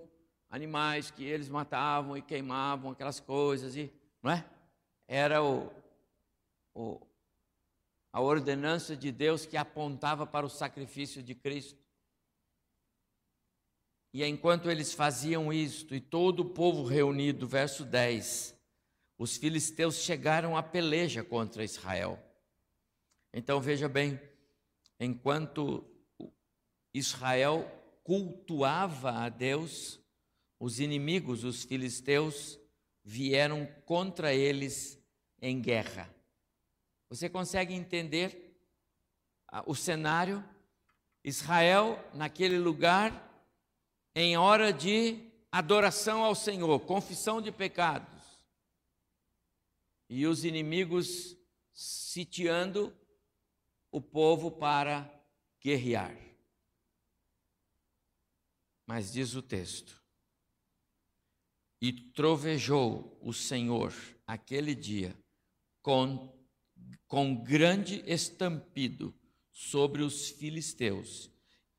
animais 0.49 1.09
que 1.09 1.23
eles 1.23 1.47
matavam 1.47 2.17
e 2.17 2.21
queimavam, 2.21 2.91
aquelas 2.91 3.21
coisas, 3.21 3.77
e, 3.77 3.89
não 4.21 4.31
é? 4.31 4.45
Era 5.07 5.41
o, 5.41 5.71
o, 6.75 7.07
a 8.13 8.21
ordenança 8.21 8.95
de 8.95 9.11
Deus 9.11 9.43
que 9.43 9.57
apontava 9.57 10.27
para 10.27 10.45
o 10.45 10.49
sacrifício 10.49 11.23
de 11.23 11.33
Cristo. 11.33 11.83
E 14.13 14.23
enquanto 14.23 14.69
eles 14.69 14.93
faziam 14.93 15.51
isto, 15.51 15.95
e 15.95 15.99
todo 15.99 16.41
o 16.41 16.49
povo 16.49 16.83
reunido, 16.83 17.47
verso 17.47 17.83
10, 17.83 18.55
os 19.17 19.35
filisteus 19.35 19.95
chegaram 19.95 20.55
à 20.55 20.61
peleja 20.61 21.23
contra 21.23 21.63
Israel. 21.63 22.19
Então 23.33 23.59
veja 23.59 23.89
bem, 23.89 24.21
enquanto 24.99 25.83
Israel 26.93 27.65
cultuava 28.03 29.09
a 29.09 29.29
Deus, 29.29 29.99
os 30.59 30.79
inimigos, 30.79 31.43
os 31.43 31.63
filisteus, 31.63 32.59
vieram 33.03 33.65
contra 33.85 34.31
eles 34.31 35.01
em 35.41 35.59
guerra. 35.59 36.13
Você 37.13 37.29
consegue 37.29 37.75
entender 37.75 38.57
o 39.67 39.75
cenário? 39.75 40.43
Israel, 41.23 42.03
naquele 42.11 42.57
lugar, 42.57 43.47
em 44.15 44.35
hora 44.35 44.73
de 44.73 45.31
adoração 45.51 46.23
ao 46.23 46.33
Senhor, 46.33 46.79
confissão 46.79 47.39
de 47.39 47.51
pecados, 47.51 48.23
e 50.09 50.25
os 50.25 50.43
inimigos 50.43 51.37
sitiando 51.71 52.91
o 53.91 54.01
povo 54.01 54.49
para 54.49 55.07
guerrear. 55.61 56.17
Mas 58.87 59.13
diz 59.13 59.35
o 59.35 59.43
texto: 59.43 60.03
E 61.79 61.93
trovejou 61.93 63.19
o 63.21 63.31
Senhor 63.31 63.93
aquele 64.25 64.73
dia 64.73 65.15
com 65.79 66.32
grande 67.43 68.03
estampido 68.05 69.13
sobre 69.51 70.01
os 70.01 70.29
filisteus 70.29 71.29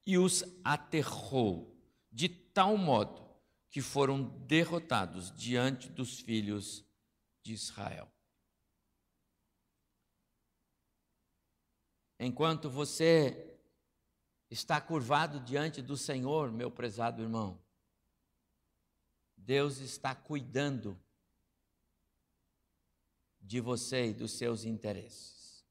e 0.06 0.18
os 0.18 0.44
aterrou 0.62 1.76
de 2.11 2.28
tal 2.28 2.76
modo 2.76 3.25
que 3.71 3.83
foram 3.83 4.23
derrotados 4.47 5.35
diante 5.35 5.88
dos 5.88 6.21
filhos 6.21 6.85
de 7.42 7.52
Israel. 7.52 8.09
Enquanto 12.21 12.71
você 12.71 13.59
está 14.49 14.80
curvado 14.80 15.40
diante 15.40 15.83
do 15.83 15.97
Senhor, 15.97 16.52
meu 16.52 16.71
prezado 16.71 17.21
irmão, 17.21 17.61
Deus 19.37 19.78
está 19.78 20.14
cuidando 20.14 20.99
de 23.45 23.61
você 23.61 24.07
e 24.07 24.15
dos 24.15 24.33
seus 24.33 24.65
interesses. 24.65 25.65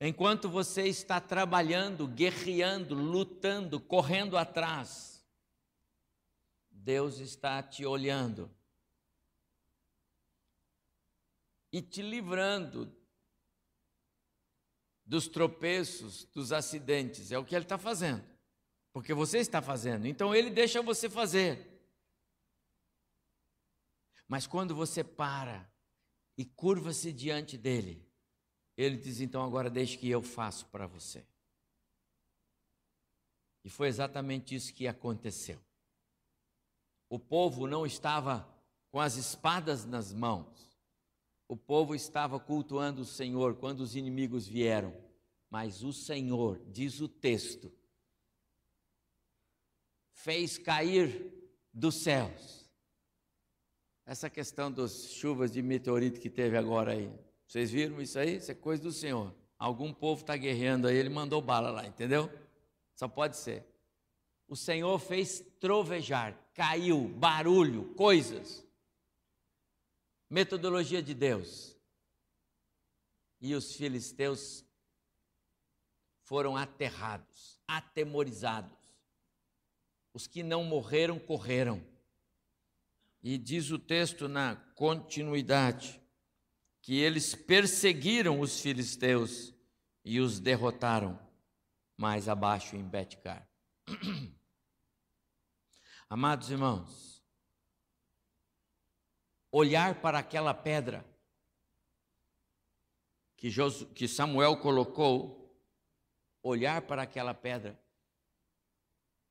Enquanto 0.00 0.48
você 0.48 0.82
está 0.82 1.20
trabalhando, 1.20 2.06
guerreando, 2.08 2.94
lutando, 2.94 3.80
correndo 3.80 4.36
atrás, 4.36 5.24
Deus 6.68 7.18
está 7.20 7.62
te 7.62 7.86
olhando 7.86 8.50
e 11.72 11.80
te 11.80 12.02
livrando 12.02 12.94
dos 15.06 15.28
tropeços, 15.28 16.24
dos 16.26 16.52
acidentes. 16.52 17.30
É 17.30 17.38
o 17.38 17.44
que 17.44 17.54
Ele 17.54 17.64
está 17.64 17.78
fazendo, 17.78 18.24
porque 18.92 19.14
você 19.14 19.38
está 19.38 19.62
fazendo. 19.62 20.06
Então 20.06 20.34
Ele 20.34 20.50
deixa 20.50 20.82
você 20.82 21.08
fazer. 21.08 21.70
Mas 24.26 24.46
quando 24.46 24.74
você 24.74 25.04
para 25.04 25.72
e 26.36 26.44
curva-se 26.44 27.12
diante 27.12 27.56
dele, 27.56 28.04
ele 28.76 28.96
diz: 28.96 29.20
então 29.20 29.42
agora 29.42 29.70
deixe 29.70 29.96
que 29.96 30.08
eu 30.08 30.22
faço 30.22 30.66
para 30.66 30.86
você. 30.86 31.24
E 33.64 33.70
foi 33.70 33.88
exatamente 33.88 34.54
isso 34.54 34.74
que 34.74 34.86
aconteceu. 34.86 35.58
O 37.08 37.18
povo 37.18 37.66
não 37.66 37.86
estava 37.86 38.48
com 38.90 39.00
as 39.00 39.16
espadas 39.16 39.84
nas 39.84 40.12
mãos, 40.12 40.78
o 41.48 41.56
povo 41.56 41.94
estava 41.94 42.38
cultuando 42.38 43.02
o 43.02 43.06
Senhor 43.06 43.56
quando 43.56 43.80
os 43.80 43.96
inimigos 43.96 44.46
vieram, 44.46 44.94
mas 45.48 45.82
o 45.82 45.92
Senhor, 45.92 46.60
diz 46.70 47.00
o 47.00 47.08
texto, 47.08 47.72
fez 50.12 50.58
cair 50.58 51.32
dos 51.72 52.02
céus 52.02 52.63
essa 54.06 54.28
questão 54.28 54.70
das 54.70 55.12
chuvas 55.12 55.52
de 55.52 55.62
meteorito 55.62 56.20
que 56.20 56.28
teve 56.28 56.56
agora 56.56 56.92
aí. 56.92 57.10
Vocês 57.46 57.70
viram 57.70 58.00
isso 58.00 58.18
aí? 58.18 58.36
Isso 58.36 58.50
é 58.50 58.54
coisa 58.54 58.82
do 58.82 58.92
Senhor. 58.92 59.34
Algum 59.58 59.92
povo 59.92 60.20
está 60.20 60.36
guerreando 60.36 60.88
aí, 60.88 60.96
ele 60.96 61.08
mandou 61.08 61.40
bala 61.40 61.70
lá, 61.70 61.86
entendeu? 61.86 62.30
Só 62.94 63.08
pode 63.08 63.36
ser. 63.36 63.64
O 64.46 64.56
Senhor 64.56 64.98
fez 64.98 65.40
trovejar, 65.58 66.38
caiu, 66.52 67.08
barulho, 67.08 67.94
coisas. 67.94 68.66
Metodologia 70.28 71.02
de 71.02 71.14
Deus. 71.14 71.76
E 73.40 73.54
os 73.54 73.74
filisteus 73.74 74.64
foram 76.24 76.56
aterrados, 76.56 77.60
atemorizados. 77.66 78.76
Os 80.12 80.26
que 80.26 80.42
não 80.42 80.64
morreram, 80.64 81.18
correram. 81.18 81.84
E 83.26 83.38
diz 83.38 83.70
o 83.70 83.78
texto 83.78 84.28
na 84.28 84.54
continuidade 84.54 85.98
que 86.82 87.00
eles 87.00 87.34
perseguiram 87.34 88.38
os 88.38 88.60
filisteus 88.60 89.54
e 90.04 90.20
os 90.20 90.38
derrotaram 90.38 91.18
mais 91.96 92.28
abaixo 92.28 92.76
em 92.76 92.86
Betcar. 92.86 93.48
Amados 96.06 96.50
irmãos, 96.50 97.24
olhar 99.50 100.02
para 100.02 100.18
aquela 100.18 100.52
pedra 100.52 101.02
que, 103.38 103.48
que 103.94 104.06
Samuel 104.06 104.58
colocou, 104.58 105.58
olhar 106.42 106.82
para 106.82 107.04
aquela 107.04 107.32
pedra, 107.32 107.82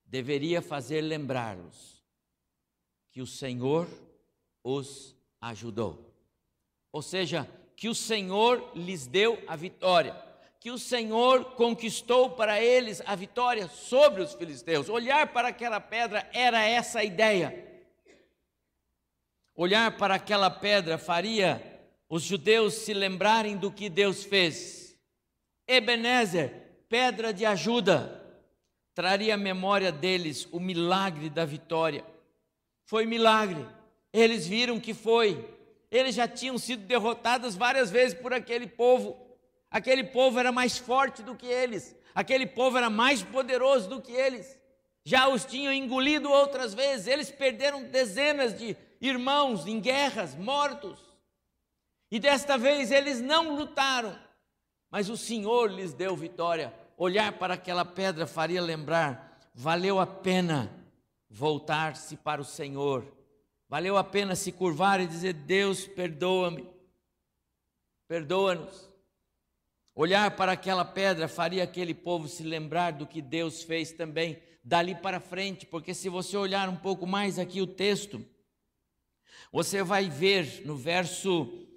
deveria 0.04 0.64
fazer 0.64 1.02
lembrá-los 1.02 1.93
que 3.14 3.22
o 3.22 3.28
Senhor 3.28 3.88
os 4.64 5.16
ajudou. 5.40 6.12
Ou 6.92 7.02
seja, 7.02 7.48
que 7.76 7.88
o 7.88 7.94
Senhor 7.94 8.72
lhes 8.74 9.06
deu 9.06 9.42
a 9.48 9.56
vitória, 9.56 10.20
que 10.60 10.72
o 10.72 10.80
Senhor 10.80 11.54
conquistou 11.56 12.32
para 12.32 12.60
eles 12.60 13.04
a 13.06 13.16
vitória 13.16 13.68
sobre 13.68 14.24
os 14.24 14.34
filisteus. 14.34 14.90
Olhar 14.90 15.32
para 15.32 15.50
aquela 15.50 15.80
pedra 15.80 16.28
era 16.34 16.64
essa 16.64 17.00
a 17.00 17.04
ideia. 17.04 17.72
Olhar 19.56 19.96
para 19.96 20.16
aquela 20.16 20.50
pedra 20.50 20.98
faria 20.98 21.62
os 22.10 22.24
judeus 22.24 22.74
se 22.74 22.96
lembrarem 22.96 23.58
do 23.58 23.72
que 23.72 23.90
Deus 23.90 24.24
fez. 24.24 24.98
Ebenezer, 25.68 26.52
pedra 26.90 27.32
de 27.32 27.46
ajuda, 27.46 28.24
traria 28.96 29.36
à 29.36 29.38
memória 29.38 29.92
deles 29.92 30.48
o 30.52 30.60
milagre 30.60 31.30
da 31.30 31.46
vitória. 31.46 32.13
Foi 32.94 33.08
milagre. 33.08 33.68
Eles 34.14 34.46
viram 34.46 34.80
que 34.80 34.94
foi. 34.94 35.50
Eles 35.90 36.14
já 36.14 36.28
tinham 36.28 36.60
sido 36.60 36.86
derrotados 36.86 37.56
várias 37.56 37.90
vezes 37.90 38.16
por 38.16 38.32
aquele 38.32 38.68
povo. 38.68 39.36
Aquele 39.72 40.04
povo 40.04 40.38
era 40.38 40.52
mais 40.52 40.78
forte 40.78 41.24
do 41.24 41.34
que 41.34 41.48
eles. 41.48 41.96
Aquele 42.14 42.46
povo 42.46 42.78
era 42.78 42.92
mais 42.92 43.24
poderoso 43.24 43.90
do 43.90 44.00
que 44.00 44.12
eles. 44.12 44.56
Já 45.04 45.28
os 45.28 45.44
tinham 45.44 45.74
engolido 45.74 46.30
outras 46.30 46.76
vezes. 46.76 47.08
Eles 47.08 47.32
perderam 47.32 47.82
dezenas 47.82 48.56
de 48.56 48.78
irmãos 49.02 49.66
em 49.66 49.80
guerras, 49.80 50.36
mortos. 50.36 51.00
E 52.12 52.20
desta 52.20 52.60
vez 52.60 52.92
eles 52.92 53.20
não 53.20 53.56
lutaram, 53.56 54.16
mas 54.92 55.10
o 55.10 55.18
Senhor 55.18 55.66
lhes 55.66 55.94
deu 55.94 56.16
vitória. 56.16 56.72
Olhar 56.96 57.32
para 57.40 57.56
aquela 57.56 57.86
pedra 57.86 58.28
faria 58.28 58.62
lembrar: 58.62 59.40
valeu 59.52 60.00
a 60.00 60.06
pena 60.06 60.83
voltar-se 61.34 62.16
para 62.16 62.40
o 62.40 62.46
Senhor. 62.46 63.12
Valeu 63.68 63.98
a 63.98 64.04
pena 64.04 64.36
se 64.36 64.52
curvar 64.52 65.02
e 65.02 65.08
dizer: 65.08 65.34
Deus, 65.34 65.88
perdoa-me, 65.88 66.70
perdoa-nos. 68.08 68.92
Olhar 69.96 70.36
para 70.36 70.52
aquela 70.52 70.86
pedra 70.86 71.28
faria 71.28 71.64
aquele 71.64 71.94
povo 71.94 72.28
se 72.28 72.44
lembrar 72.44 72.92
do 72.92 73.08
que 73.08 73.22
Deus 73.22 73.64
fez 73.64 73.92
também 73.92 74.42
dali 74.64 74.96
para 74.96 75.20
frente, 75.20 75.66
porque 75.66 75.94
se 75.94 76.08
você 76.08 76.38
olhar 76.38 76.70
um 76.70 76.76
pouco 76.76 77.06
mais 77.06 77.38
aqui 77.38 77.62
o 77.62 77.68
texto, 77.68 78.24
você 79.52 79.84
vai 79.84 80.10
ver 80.10 80.66
no 80.66 80.76
verso 80.76 81.68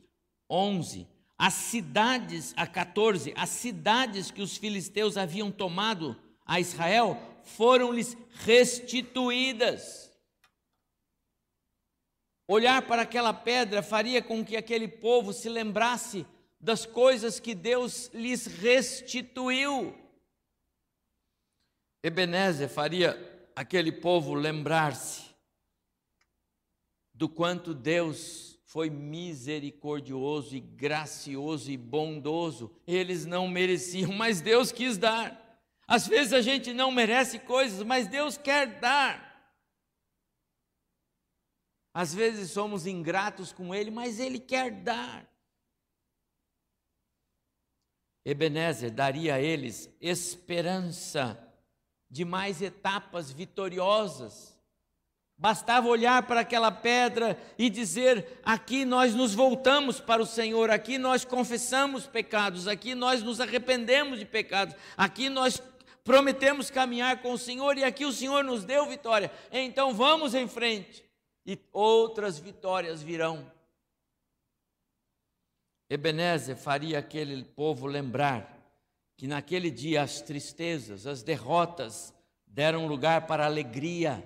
11 0.49 1.07
as 1.39 1.53
cidades, 1.53 2.55
a 2.57 2.67
14, 2.67 3.35
as 3.37 3.51
cidades 3.51 4.31
que 4.31 4.41
os 4.41 4.57
filisteus 4.57 5.19
haviam 5.19 5.51
tomado 5.51 6.17
a 6.47 6.59
Israel 6.59 7.36
foram-lhes 7.47 8.17
restituídas. 8.45 10.13
Olhar 12.49 12.83
para 12.83 13.03
aquela 13.03 13.33
pedra 13.33 13.83
faria 13.83 14.23
com 14.23 14.45
que 14.45 14.57
aquele 14.57 14.87
povo 14.87 15.33
se 15.33 15.49
lembrasse 15.49 16.27
das 16.61 16.85
coisas 16.87 17.41
que 17.41 17.55
Deus 17.55 18.11
lhes 18.13 18.47
restituiu. 18.47 19.95
Ebenezer 22.03 22.69
faria 22.69 23.51
aquele 23.55 23.91
povo 23.91 24.35
lembrar-se 24.35 25.25
do 27.13 27.29
quanto 27.29 27.75
Deus 27.75 28.59
foi 28.65 28.91
misericordioso 28.91 30.55
e 30.55 30.61
gracioso 30.61 31.71
e 31.71 31.77
bondoso. 31.77 32.71
Eles 32.87 33.25
não 33.25 33.49
mereciam, 33.49 34.13
mas 34.13 34.41
Deus 34.41 34.71
quis 34.71 34.99
dar. 34.99 35.46
Às 35.87 36.07
vezes 36.07 36.33
a 36.33 36.41
gente 36.41 36.73
não 36.73 36.91
merece 36.91 37.39
coisas, 37.39 37.83
mas 37.83 38.09
Deus 38.09 38.37
quer 38.37 38.81
dar. 38.81 39.27
Às 41.95 42.13
vezes 42.13 42.51
somos 42.51 42.87
ingratos 42.87 43.53
com 43.53 43.75
Ele, 43.75 43.91
mas 43.91 44.19
Ele 44.19 44.39
quer 44.39 44.71
dar. 44.71 45.27
Ebenezer 48.25 48.91
daria 48.91 49.37
a 49.37 49.41
eles 49.41 49.89
esperança 50.01 51.41
de 52.11 52.25
mais 52.25 52.61
etapas 52.61 53.31
vitoriosas. 53.31 54.57
Bastava 55.39 55.87
olhar 55.87 56.27
para 56.27 56.41
aquela 56.41 56.73
pedra 56.73 57.39
e 57.57 57.71
dizer: 57.71 58.41
aqui 58.43 58.85
nós 58.85 59.15
nos 59.15 59.33
voltamos 59.33 60.01
para 60.01 60.21
o 60.21 60.27
Senhor, 60.27 60.71
aqui 60.71 60.99
nós 60.99 61.25
confessamos 61.25 62.07
pecados, 62.07 62.67
aqui 62.67 62.95
nós 62.97 63.23
nos 63.23 63.41
arrependemos 63.41 64.19
de 64.19 64.25
pecados, 64.25 64.75
aqui 64.97 65.29
nós 65.29 65.63
prometemos 66.07 66.71
caminhar 66.71 67.21
com 67.21 67.33
o 67.33 67.39
Senhor 67.39 67.77
e 67.77 67.83
aqui 67.83 68.05
o 68.05 68.13
Senhor 68.13 68.45
nos 68.45 68.65
deu 68.65 68.87
vitória. 68.87 69.31
Então 69.51 69.93
vamos 69.93 70.35
em 70.35 70.47
frente 70.47 71.05
e 71.45 71.59
outras 71.73 72.39
vitórias 72.39 73.03
virão. 73.03 73.51
Ebenezer 75.91 76.57
faria 76.57 77.01
aquele 77.01 77.45
povo 77.45 77.87
lembrar 77.87 78.57
que 79.17 79.27
naquele 79.27 79.71
dia 79.71 80.03
as 80.03 80.21
tristezas, 80.21 81.07
as 81.07 81.25
derrotas 81.25 82.15
deram 82.47 82.87
lugar 82.87 83.27
para 83.27 83.45
alegria. 83.45 84.25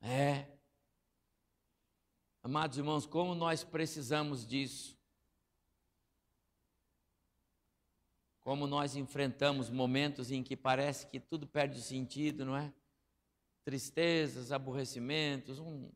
É. 0.00 0.46
Amados 2.42 2.78
irmãos, 2.78 3.04
como 3.04 3.34
nós 3.34 3.62
precisamos 3.62 4.46
disso. 4.46 4.99
Como 8.42 8.66
nós 8.66 8.96
enfrentamos 8.96 9.68
momentos 9.68 10.30
em 10.30 10.42
que 10.42 10.56
parece 10.56 11.06
que 11.06 11.20
tudo 11.20 11.46
perde 11.46 11.80
sentido, 11.80 12.44
não 12.44 12.56
é? 12.56 12.72
Tristezas, 13.64 14.50
aborrecimentos, 14.50 15.58
um, 15.58 15.90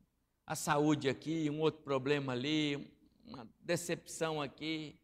a 0.45 0.55
saúde 0.55 1.09
aqui, 1.09 1.49
um 1.49 1.59
outro 1.59 1.81
problema 1.81 2.33
ali, 2.33 2.93
uma 3.25 3.47
decepção 3.59 4.41
aqui. 4.41 4.99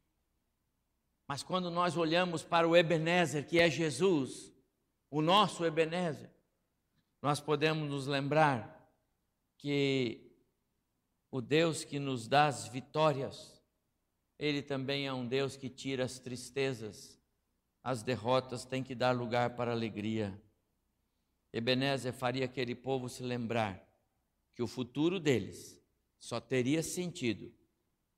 Mas 1.27 1.41
quando 1.41 1.71
nós 1.71 1.97
olhamos 1.97 2.43
para 2.43 2.67
o 2.67 2.75
Ebenezer, 2.75 3.47
que 3.47 3.59
é 3.59 3.69
Jesus, 3.69 4.53
o 5.09 5.21
nosso 5.21 5.65
Ebenezer, 5.65 6.29
nós 7.21 7.39
podemos 7.39 7.89
nos 7.89 8.07
lembrar 8.07 8.79
que 9.57 10.31
o 11.29 11.39
Deus 11.39 11.83
que 11.83 11.99
nos 11.99 12.27
dá 12.27 12.47
as 12.47 12.67
vitórias, 12.67 13.63
Ele 14.37 14.61
também 14.61 15.07
é 15.07 15.13
um 15.13 15.27
Deus 15.27 15.55
que 15.55 15.69
tira 15.69 16.03
as 16.03 16.19
tristezas, 16.19 17.20
as 17.83 18.03
derrotas 18.03 18.65
têm 18.65 18.83
que 18.83 18.93
dar 18.93 19.11
lugar 19.11 19.55
para 19.55 19.71
alegria. 19.71 20.39
Ebenezer 21.51 22.13
faria 22.13 22.45
aquele 22.45 22.75
povo 22.75 23.09
se 23.09 23.23
lembrar 23.23 23.81
que 24.53 24.61
o 24.61 24.67
futuro 24.67 25.19
deles 25.19 25.79
só 26.19 26.39
teria 26.39 26.83
sentido 26.83 27.53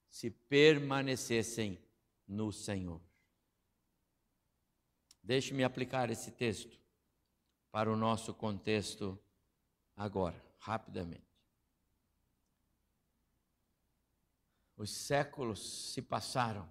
se 0.10 0.30
permanecessem 0.30 1.80
no 2.28 2.52
Senhor. 2.52 3.02
Deixe-me 5.23 5.63
aplicar 5.63 6.10
esse 6.10 6.32
texto 6.32 6.78
para 7.71 7.91
o 7.91 7.95
nosso 7.95 8.34
contexto 8.34 9.17
agora, 9.95 10.39
rapidamente. 10.60 11.34
Os 14.76 14.91
séculos 14.91 15.91
se 15.93 16.02
passaram 16.02 16.69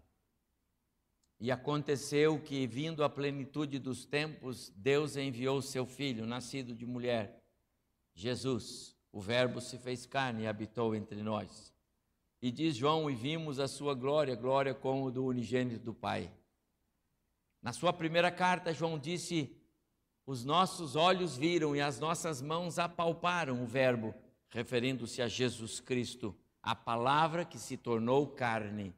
e 1.42 1.50
aconteceu 1.50 2.38
que, 2.38 2.68
vindo 2.68 3.02
a 3.02 3.10
plenitude 3.10 3.80
dos 3.80 4.04
tempos, 4.04 4.72
Deus 4.76 5.16
enviou 5.16 5.60
seu 5.60 5.84
filho, 5.84 6.24
nascido 6.24 6.72
de 6.72 6.86
mulher, 6.86 7.42
Jesus. 8.14 8.96
O 9.10 9.20
Verbo 9.20 9.60
se 9.60 9.76
fez 9.76 10.06
carne 10.06 10.44
e 10.44 10.46
habitou 10.46 10.94
entre 10.94 11.20
nós. 11.20 11.74
E 12.40 12.52
diz 12.52 12.76
João: 12.76 13.10
E 13.10 13.16
vimos 13.16 13.58
a 13.58 13.66
sua 13.66 13.92
glória, 13.92 14.36
glória 14.36 14.72
como 14.72 15.10
do 15.10 15.26
unigênito 15.26 15.84
do 15.84 15.92
Pai. 15.92 16.32
Na 17.60 17.72
sua 17.72 17.92
primeira 17.92 18.30
carta, 18.30 18.72
João 18.72 18.96
disse: 18.96 19.52
Os 20.24 20.44
nossos 20.44 20.94
olhos 20.94 21.36
viram 21.36 21.74
e 21.74 21.80
as 21.80 21.98
nossas 21.98 22.40
mãos 22.40 22.78
apalparam 22.78 23.60
o 23.64 23.66
Verbo, 23.66 24.14
referindo-se 24.48 25.20
a 25.20 25.26
Jesus 25.26 25.80
Cristo, 25.80 26.36
a 26.62 26.76
palavra 26.76 27.44
que 27.44 27.58
se 27.58 27.76
tornou 27.76 28.28
carne. 28.28 28.94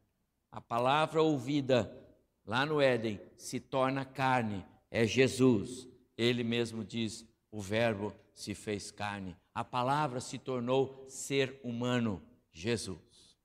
A 0.52 0.60
palavra 0.60 1.22
ouvida 1.22 2.03
lá 2.44 2.64
no 2.64 2.80
Éden 2.80 3.20
se 3.36 3.60
torna 3.60 4.04
carne, 4.04 4.64
é 4.90 5.06
Jesus. 5.06 5.88
Ele 6.16 6.44
mesmo 6.44 6.84
diz: 6.84 7.26
O 7.50 7.60
Verbo 7.60 8.14
se 8.34 8.54
fez 8.54 8.90
carne. 8.90 9.36
A 9.54 9.64
palavra 9.64 10.20
se 10.20 10.38
tornou 10.38 11.06
ser 11.08 11.60
humano, 11.62 12.22
Jesus. 12.50 13.38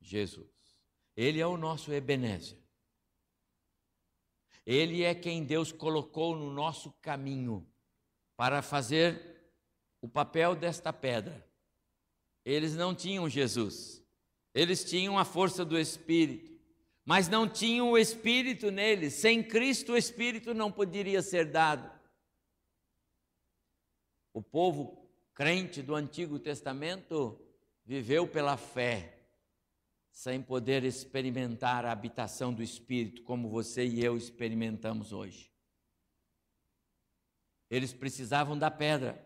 Jesus. 0.00 0.48
Ele 1.16 1.40
é 1.40 1.46
o 1.46 1.56
nosso 1.56 1.92
Ebenezer. 1.92 2.58
Ele 4.64 5.02
é 5.02 5.14
quem 5.14 5.44
Deus 5.44 5.72
colocou 5.72 6.36
no 6.36 6.50
nosso 6.50 6.92
caminho 7.00 7.66
para 8.36 8.62
fazer 8.62 9.52
o 10.00 10.08
papel 10.08 10.54
desta 10.54 10.92
pedra. 10.92 11.46
Eles 12.44 12.74
não 12.74 12.94
tinham 12.94 13.28
Jesus, 13.28 14.02
eles 14.54 14.84
tinham 14.84 15.18
a 15.18 15.24
força 15.24 15.64
do 15.64 15.78
Espírito, 15.78 16.49
mas 17.10 17.28
não 17.28 17.48
tinham 17.48 17.90
o 17.90 17.98
Espírito 17.98 18.70
neles. 18.70 19.14
Sem 19.14 19.42
Cristo, 19.42 19.94
o 19.94 19.96
Espírito 19.96 20.54
não 20.54 20.70
poderia 20.70 21.20
ser 21.22 21.44
dado. 21.44 21.90
O 24.32 24.40
povo 24.40 25.10
crente 25.34 25.82
do 25.82 25.96
Antigo 25.96 26.38
Testamento 26.38 27.36
viveu 27.84 28.28
pela 28.28 28.56
fé 28.56 29.26
sem 30.12 30.40
poder 30.40 30.84
experimentar 30.84 31.84
a 31.84 31.90
habitação 31.90 32.54
do 32.54 32.62
Espírito 32.62 33.24
como 33.24 33.48
você 33.48 33.84
e 33.84 34.04
eu 34.04 34.16
experimentamos 34.16 35.12
hoje. 35.12 35.50
Eles 37.68 37.92
precisavam 37.92 38.56
da 38.56 38.70
pedra 38.70 39.20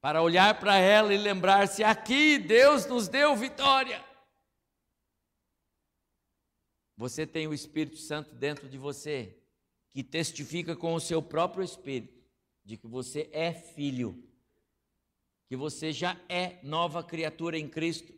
para 0.00 0.20
olhar 0.22 0.58
para 0.58 0.76
ela 0.76 1.14
e 1.14 1.18
lembrar-se: 1.18 1.84
aqui 1.84 2.36
Deus 2.36 2.84
nos 2.86 3.06
deu 3.06 3.36
vitória. 3.36 4.10
Você 7.02 7.26
tem 7.26 7.48
o 7.48 7.52
Espírito 7.52 7.96
Santo 7.96 8.32
dentro 8.32 8.68
de 8.68 8.78
você, 8.78 9.36
que 9.90 10.04
testifica 10.04 10.76
com 10.76 10.94
o 10.94 11.00
seu 11.00 11.20
próprio 11.20 11.64
Espírito 11.64 12.22
de 12.64 12.76
que 12.76 12.86
você 12.86 13.28
é 13.32 13.52
filho, 13.52 14.22
que 15.48 15.56
você 15.56 15.90
já 15.90 16.16
é 16.28 16.60
nova 16.62 17.02
criatura 17.02 17.58
em 17.58 17.68
Cristo 17.68 18.12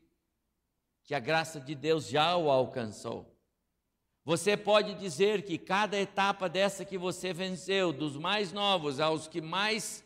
que 1.02 1.14
a 1.14 1.18
graça 1.18 1.58
de 1.58 1.74
Deus 1.74 2.08
já 2.08 2.36
o 2.36 2.50
alcançou. 2.50 3.34
Você 4.22 4.54
pode 4.54 4.92
dizer 4.96 5.46
que 5.46 5.56
cada 5.56 5.98
etapa 5.98 6.46
dessa 6.46 6.84
que 6.84 6.98
você 6.98 7.32
venceu, 7.32 7.90
dos 7.90 8.18
mais 8.18 8.52
novos 8.52 9.00
aos 9.00 9.26
que 9.26 9.40
mais 9.40 10.04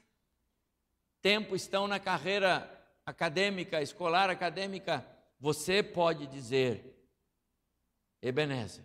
tempo 1.20 1.56
estão 1.56 1.88
na 1.88 1.98
carreira 1.98 2.70
acadêmica, 3.04 3.82
escolar 3.82 4.30
acadêmica, 4.30 5.04
você 5.40 5.82
pode 5.82 6.28
dizer, 6.28 6.97
Ebenezer, 8.20 8.84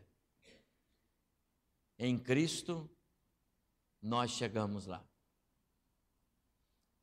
em 1.97 2.17
Cristo 2.17 2.89
nós 4.01 4.31
chegamos 4.31 4.85
lá. 4.85 5.03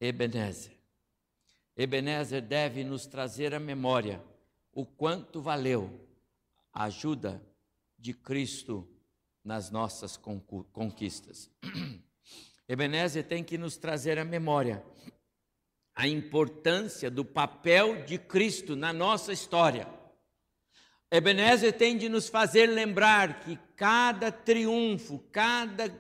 Ebenezer. 0.01 0.77
Ebenezer 1.77 2.43
deve 2.43 2.85
nos 2.85 3.07
trazer 3.07 3.55
a 3.55 3.61
memória 3.61 4.23
o 4.73 4.85
quanto 4.85 5.41
valeu 5.41 6.09
a 6.73 6.85
ajuda 6.85 7.43
de 7.99 8.13
Cristo 8.13 8.89
nas 9.43 9.71
nossas 9.71 10.17
conquistas. 10.17 11.51
Ebenezer 12.69 13.27
tem 13.27 13.43
que 13.43 13.59
nos 13.59 13.77
trazer 13.77 14.19
à 14.19 14.25
memória 14.25 14.85
a 15.95 16.07
importância 16.07 17.11
do 17.11 17.25
papel 17.25 18.05
de 18.05 18.19
Cristo 18.19 18.77
na 18.77 18.93
nossa 18.93 19.33
história. 19.33 19.89
Ebenezer 21.11 21.73
tem 21.73 21.99
de 21.99 22.09
nos 22.09 22.29
fazer 22.29 22.67
lembrar 22.67 23.41
que 23.41 23.59
cada 23.77 24.31
triunfo, 24.31 25.19
cada, 25.33 25.93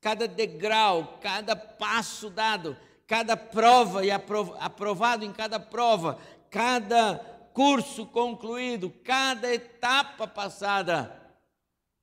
cada 0.00 0.28
degrau, 0.28 1.18
cada 1.20 1.56
passo 1.56 2.30
dado, 2.30 2.76
cada 3.08 3.36
prova 3.36 4.04
e 4.04 4.10
aprovado 4.10 5.24
em 5.24 5.32
cada 5.32 5.58
prova, 5.58 6.20
cada 6.48 7.18
curso 7.52 8.06
concluído, 8.06 8.88
cada 9.02 9.52
etapa 9.52 10.28
passada, 10.28 11.12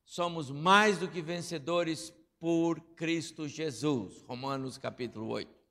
somos 0.04 0.52
mais 0.52 0.98
do 0.98 1.08
que 1.08 1.22
vencedores 1.22 2.14
por 2.40 2.80
Cristo 2.96 3.48
Jesus. 3.48 4.22
Romanos 4.24 4.78
capítulo 4.78 5.30
8. 5.30 5.63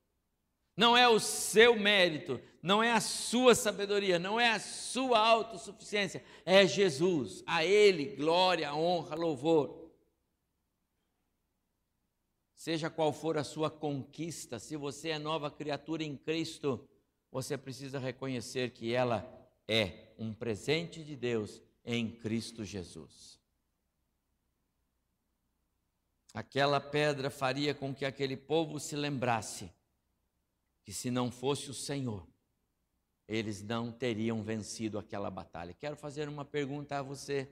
Não 0.77 0.97
é 0.97 1.07
o 1.09 1.21
seu 1.21 1.79
mérito, 1.79 2.41
não 2.63 2.83
é 2.83 2.93
a 2.93 3.01
sua 3.01 3.55
sabedoria, 3.55 4.19
não 4.19 4.41
é 4.41 4.51
a 4.51 4.61
sua 4.61 5.19
autossuficiência, 5.19 6.25
é 6.45 6.67
Jesus. 6.67 7.43
A 7.47 7.65
Ele 7.65 8.17
glória, 8.17 8.75
honra, 8.75 9.15
louvor. 9.15 9.91
Seja 12.55 12.89
qual 12.89 13.13
for 13.13 13.37
a 13.37 13.45
sua 13.45 13.71
conquista, 13.71 14.59
se 14.59 14.77
você 14.77 15.11
é 15.11 15.19
nova 15.19 15.51
criatura 15.51 16.05
em 16.05 16.17
Cristo, 16.17 16.89
você 17.31 17.59
precisa 17.59 17.99
reconhecer 17.99 18.71
que 18.71 18.95
ela 18.95 19.29
é 19.67 20.13
um 20.17 20.33
presente 20.33 21.03
de 21.03 21.17
Deus 21.17 21.61
em 21.85 22.09
Cristo 22.09 22.65
Jesus. 22.65 23.41
Aquela 26.33 26.81
pedra 26.81 27.29
faria 27.29 27.75
com 27.75 27.95
que 27.95 28.05
aquele 28.05 28.37
povo 28.37 28.79
se 28.79 28.97
lembrasse 28.97 29.71
que 30.85 30.93
se 30.93 31.11
não 31.11 31.31
fosse 31.31 31.71
o 31.71 31.75
Senhor, 31.75 32.27
eles 33.29 33.63
não 33.63 33.91
teriam 33.91 34.43
vencido 34.43 34.99
aquela 34.99 35.31
batalha. 35.31 35.75
Quero 35.75 35.97
fazer 35.97 36.29
uma 36.29 36.45
pergunta 36.45 36.99
a 36.99 37.03
você, 37.03 37.49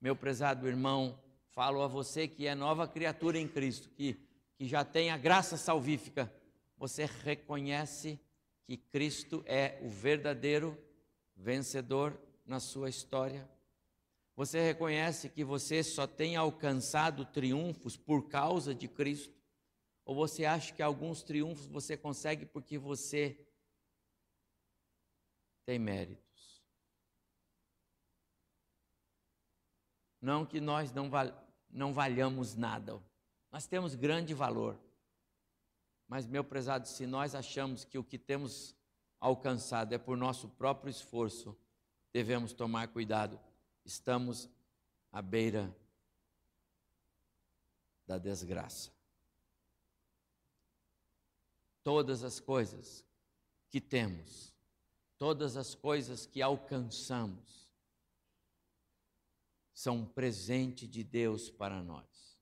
meu 0.00 0.16
prezado 0.16 0.66
irmão. 0.66 1.18
Falo 1.50 1.82
a 1.82 1.86
você 1.86 2.26
que 2.26 2.46
é 2.46 2.54
nova 2.54 2.88
criatura 2.88 3.38
em 3.38 3.46
Cristo, 3.46 3.90
que, 3.90 4.18
que 4.56 4.66
já 4.66 4.84
tem 4.84 5.10
a 5.10 5.18
graça 5.18 5.56
salvífica. 5.56 6.32
Você 6.78 7.04
reconhece 7.04 8.18
que 8.64 8.76
Cristo 8.76 9.44
é 9.46 9.78
o 9.82 9.88
verdadeiro 9.88 10.76
vencedor 11.36 12.18
na 12.44 12.58
sua 12.58 12.88
história? 12.88 13.48
Você 14.34 14.60
reconhece 14.60 15.28
que 15.28 15.44
você 15.44 15.82
só 15.82 16.06
tem 16.06 16.36
alcançado 16.36 17.24
triunfos 17.26 17.96
por 17.96 18.28
causa 18.28 18.74
de 18.74 18.88
Cristo? 18.88 19.41
Ou 20.04 20.14
você 20.14 20.44
acha 20.44 20.72
que 20.74 20.82
alguns 20.82 21.22
triunfos 21.22 21.66
você 21.66 21.96
consegue 21.96 22.44
porque 22.46 22.76
você 22.76 23.38
tem 25.64 25.78
méritos? 25.78 26.62
Não 30.20 30.44
que 30.46 30.60
nós 30.60 30.92
não, 30.92 31.10
val 31.10 31.32
não 31.70 31.92
valhamos 31.92 32.54
nada, 32.54 33.02
nós 33.50 33.66
temos 33.66 33.94
grande 33.94 34.34
valor. 34.34 34.78
Mas, 36.06 36.26
meu 36.26 36.44
prezado, 36.44 36.86
se 36.86 37.06
nós 37.06 37.34
achamos 37.34 37.84
que 37.84 37.96
o 37.96 38.04
que 38.04 38.18
temos 38.18 38.76
alcançado 39.18 39.94
é 39.94 39.98
por 39.98 40.16
nosso 40.16 40.48
próprio 40.48 40.90
esforço, 40.90 41.56
devemos 42.12 42.52
tomar 42.52 42.88
cuidado. 42.88 43.40
Estamos 43.84 44.48
à 45.10 45.22
beira 45.22 45.74
da 48.06 48.18
desgraça. 48.18 48.90
Todas 51.82 52.22
as 52.22 52.38
coisas 52.38 53.04
que 53.68 53.80
temos, 53.80 54.54
todas 55.18 55.56
as 55.56 55.74
coisas 55.74 56.26
que 56.26 56.40
alcançamos, 56.42 57.70
são 59.74 59.98
um 59.98 60.06
presente 60.06 60.86
de 60.86 61.02
Deus 61.02 61.50
para 61.50 61.82
nós. 61.82 62.38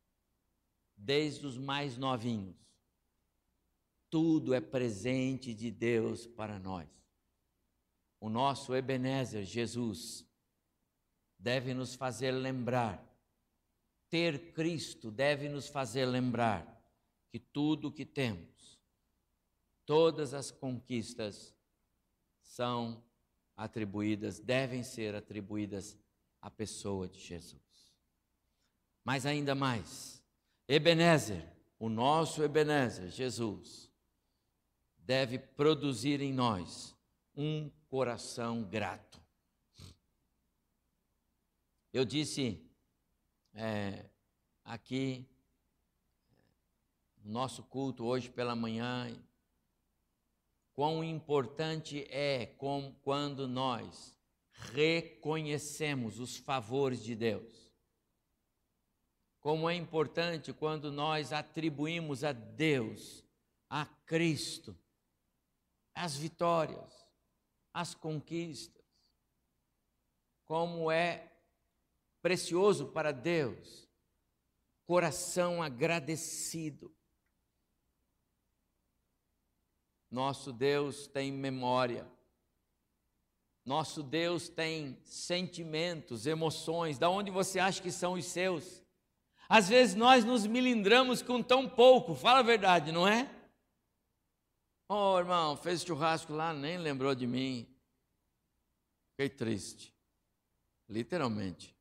Desde 0.96 1.46
os 1.46 1.57
mais 1.57 1.96
novinhos, 1.96 2.57
tudo 4.11 4.53
é 4.53 4.61
presente 4.61 5.55
de 5.55 5.70
Deus 5.70 6.26
para 6.26 6.59
nós. 6.59 6.88
O 8.20 8.29
nosso 8.29 8.74
Ebenezer, 8.74 9.44
Jesus, 9.44 10.26
deve 11.38 11.72
nos 11.72 11.94
fazer 11.94 12.33
lembrar, 12.33 13.03
ter 14.11 14.53
Cristo 14.53 15.11
deve 15.11 15.48
nos 15.48 15.68
fazer 15.68 16.05
lembrar 16.05 16.66
que 17.31 17.38
tudo 17.38 17.88
o 17.88 17.92
que 17.92 18.05
temos, 18.05 18.60
todas 19.90 20.35
as 20.35 20.53
conquistas 20.53 21.53
são 22.40 23.03
atribuídas, 23.57 24.38
devem 24.38 24.85
ser 24.85 25.16
atribuídas 25.16 25.98
à 26.40 26.48
pessoa 26.48 27.09
de 27.09 27.18
Jesus. 27.18 27.92
Mas 29.05 29.26
ainda 29.26 29.53
mais, 29.53 30.22
Ebenezer, 30.68 31.44
o 31.76 31.88
nosso 31.88 32.40
Ebenezer, 32.40 33.11
Jesus, 33.11 33.90
deve 34.96 35.40
produzir 35.40 36.20
em 36.20 36.33
nós 36.33 36.96
um 37.37 37.68
coração 37.88 38.62
grato. 38.62 39.20
Eu 41.92 42.05
disse 42.05 42.64
é, 43.53 44.07
aqui, 44.64 45.29
no 47.24 47.33
nosso 47.33 47.64
culto 47.64 48.05
hoje 48.05 48.31
pela 48.31 48.55
manhã, 48.55 49.12
quão 50.81 51.05
importante 51.05 52.07
é 52.09 52.47
com, 52.47 52.95
quando 53.03 53.47
nós 53.47 54.19
reconhecemos 54.73 56.19
os 56.19 56.38
favores 56.38 57.05
de 57.05 57.14
Deus. 57.14 57.71
Como 59.40 59.69
é 59.69 59.75
importante 59.75 60.55
quando 60.55 60.90
nós 60.90 61.35
atribuímos 61.35 62.25
a 62.25 62.33
Deus, 62.33 63.23
a 63.69 63.85
Cristo, 63.85 64.75
as 65.95 66.16
vitórias, 66.16 67.07
as 67.75 67.95
conquistas. 67.95 68.83
Como 70.47 70.90
é 70.90 71.31
precioso 72.23 72.87
para 72.87 73.12
Deus, 73.12 73.87
coração 74.87 75.62
agradecido. 75.62 76.90
Nosso 80.11 80.53
Deus 80.53 81.07
tem 81.07 81.31
memória. 81.31 82.11
Nosso 83.64 84.03
Deus 84.03 84.49
tem 84.49 84.99
sentimentos, 85.05 86.27
emoções. 86.27 86.99
Da 86.99 87.09
onde 87.09 87.31
você 87.31 87.59
acha 87.59 87.81
que 87.81 87.92
são 87.92 88.14
os 88.14 88.25
seus? 88.25 88.83
Às 89.49 89.68
vezes 89.68 89.94
nós 89.94 90.25
nos 90.25 90.46
milindramos 90.46 91.23
com 91.23 91.42
tão 91.42 91.68
pouco, 91.68 92.14
fala 92.14 92.38
a 92.40 92.42
verdade, 92.42 92.92
não 92.92 93.07
é? 93.07 93.29
Oh, 94.88 95.18
irmão, 95.18 95.57
fez 95.57 95.83
churrasco 95.83 96.33
lá, 96.33 96.53
nem 96.53 96.79
lembrou 96.79 97.14
de 97.14 97.27
mim. 97.27 97.68
Fiquei 99.12 99.29
triste. 99.29 99.94
Literalmente. 100.88 101.77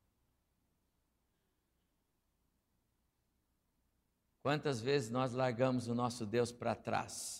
Quantas 4.42 4.80
vezes 4.80 5.10
nós 5.10 5.32
largamos 5.32 5.86
o 5.86 5.94
nosso 5.94 6.24
Deus 6.24 6.50
para 6.50 6.74
trás, 6.74 7.39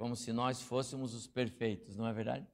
como 0.00 0.16
se 0.16 0.32
nós 0.32 0.62
fôssemos 0.62 1.12
os 1.12 1.26
perfeitos, 1.26 1.94
não 1.94 2.06
é 2.06 2.12
verdade? 2.14 2.50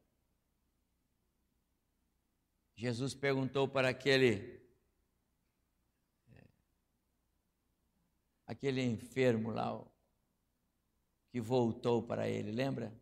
Jesus 2.75 3.15
perguntou 3.15 3.69
para 3.69 3.89
aquele 3.89 4.61
aquele 8.49 8.83
enfermo 8.83 9.53
lá, 9.53 9.81
que 11.31 11.41
voltou 11.41 12.03
para 12.03 12.29
ele, 12.29 12.51
lembra? 12.51 12.93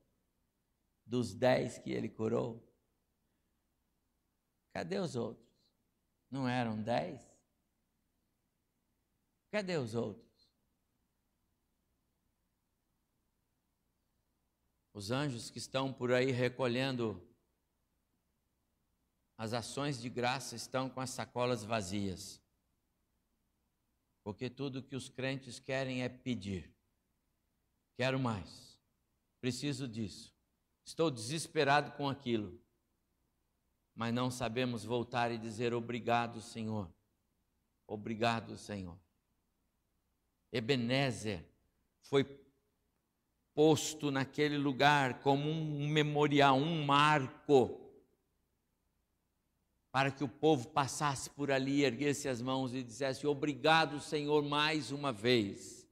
Dos 1.07 1.33
dez 1.35 1.79
que 1.79 1.91
ele 1.91 2.11
curou. 2.11 2.63
Cadê 4.75 4.99
os 4.99 5.17
outros? 5.17 5.49
Não 6.31 6.47
eram 6.47 6.83
dez? 6.83 7.27
Cadê 9.51 9.79
os 9.79 9.95
outros? 9.95 10.24
Os 14.95 15.11
anjos 15.11 15.51
que 15.51 15.59
estão 15.59 15.93
por 15.93 16.13
aí 16.13 16.31
recolhendo 16.31 17.21
as 19.37 19.53
ações 19.53 20.01
de 20.01 20.09
graça 20.09 20.55
estão 20.55 20.89
com 20.89 21.01
as 21.01 21.11
sacolas 21.11 21.65
vazias. 21.65 22.41
Porque 24.23 24.49
tudo 24.49 24.85
que 24.85 24.95
os 24.95 25.09
crentes 25.09 25.59
querem 25.59 26.05
é 26.05 26.09
pedir. 26.09 26.73
Quero 27.97 28.21
mais. 28.21 28.79
Preciso 29.41 29.89
disso. 29.89 30.33
Estou 30.85 31.11
desesperado 31.11 31.91
com 31.97 32.09
aquilo. 32.09 32.57
Mas 33.97 34.15
não 34.15 34.31
sabemos 34.31 34.85
voltar 34.85 35.33
e 35.33 35.39
dizer 35.39 35.75
obrigado, 35.75 36.41
Senhor. 36.41 36.89
Obrigado, 37.85 38.57
Senhor. 38.57 38.99
Ebenezer 40.53 41.45
foi 42.01 42.44
posto 43.55 44.11
naquele 44.11 44.59
lugar 44.59 45.21
como 45.21 45.49
um 45.49 45.89
memorial, 45.89 46.57
um 46.57 46.85
marco, 46.85 47.81
para 49.93 50.11
que 50.11 50.25
o 50.25 50.29
povo 50.29 50.69
passasse 50.69 51.31
por 51.31 51.53
ali, 51.53 51.85
erguesse 51.85 52.29
as 52.29 52.43
mãos 52.43 52.75
e 52.75 52.83
dissesse: 52.83 53.27
Obrigado, 53.27 54.01
Senhor, 54.01 54.43
mais 54.43 54.91
uma 54.91 55.13
vez. 55.13 55.89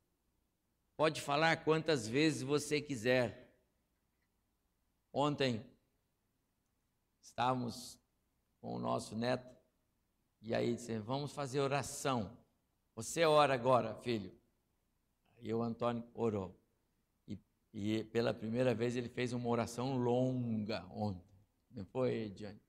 Pode 0.97 1.21
falar 1.21 1.65
quantas 1.65 2.09
vezes 2.09 2.43
você 2.43 2.81
quiser. 2.81 3.57
Ontem 5.13 5.65
estávamos 7.21 7.99
com 8.61 8.75
o 8.75 8.79
nosso 8.79 9.15
neto 9.17 9.57
e 10.41 10.53
aí 10.53 10.75
disse: 10.75 10.99
Vamos 10.99 11.33
fazer 11.33 11.61
oração. 11.61 12.37
Você 12.97 13.25
ora 13.25 13.55
agora, 13.55 13.95
filho. 13.95 14.33
E 15.41 15.53
o 15.55 15.63
Antônio 15.63 16.05
orou. 16.13 16.62
E, 17.73 18.05
pela 18.05 18.35
primeira 18.35 18.75
vez 18.75 18.97
ele 18.97 19.09
fez 19.09 19.33
uma 19.33 19.49
oração 19.49 19.97
longa 19.97 20.85
ontem. 20.91 21.27
Não 21.71 21.85
foi, 21.87 22.31
Diane? 22.31 22.61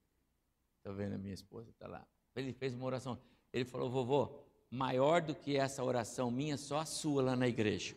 Estou 0.77 0.93
vendo 0.93 1.15
a 1.15 1.17
minha 1.17 1.33
esposa, 1.33 1.69
está 1.69 1.87
lá. 1.87 2.07
Ele 2.35 2.53
fez 2.53 2.73
uma 2.73 2.85
oração. 2.85 3.19
Ele 3.51 3.65
falou: 3.65 3.89
Vovô, 3.89 4.39
maior 4.69 5.21
do 5.21 5.35
que 5.35 5.57
essa 5.57 5.83
oração 5.83 6.31
minha, 6.31 6.57
só 6.57 6.79
a 6.79 6.85
sua 6.85 7.21
lá 7.21 7.35
na 7.35 7.47
igreja. 7.47 7.95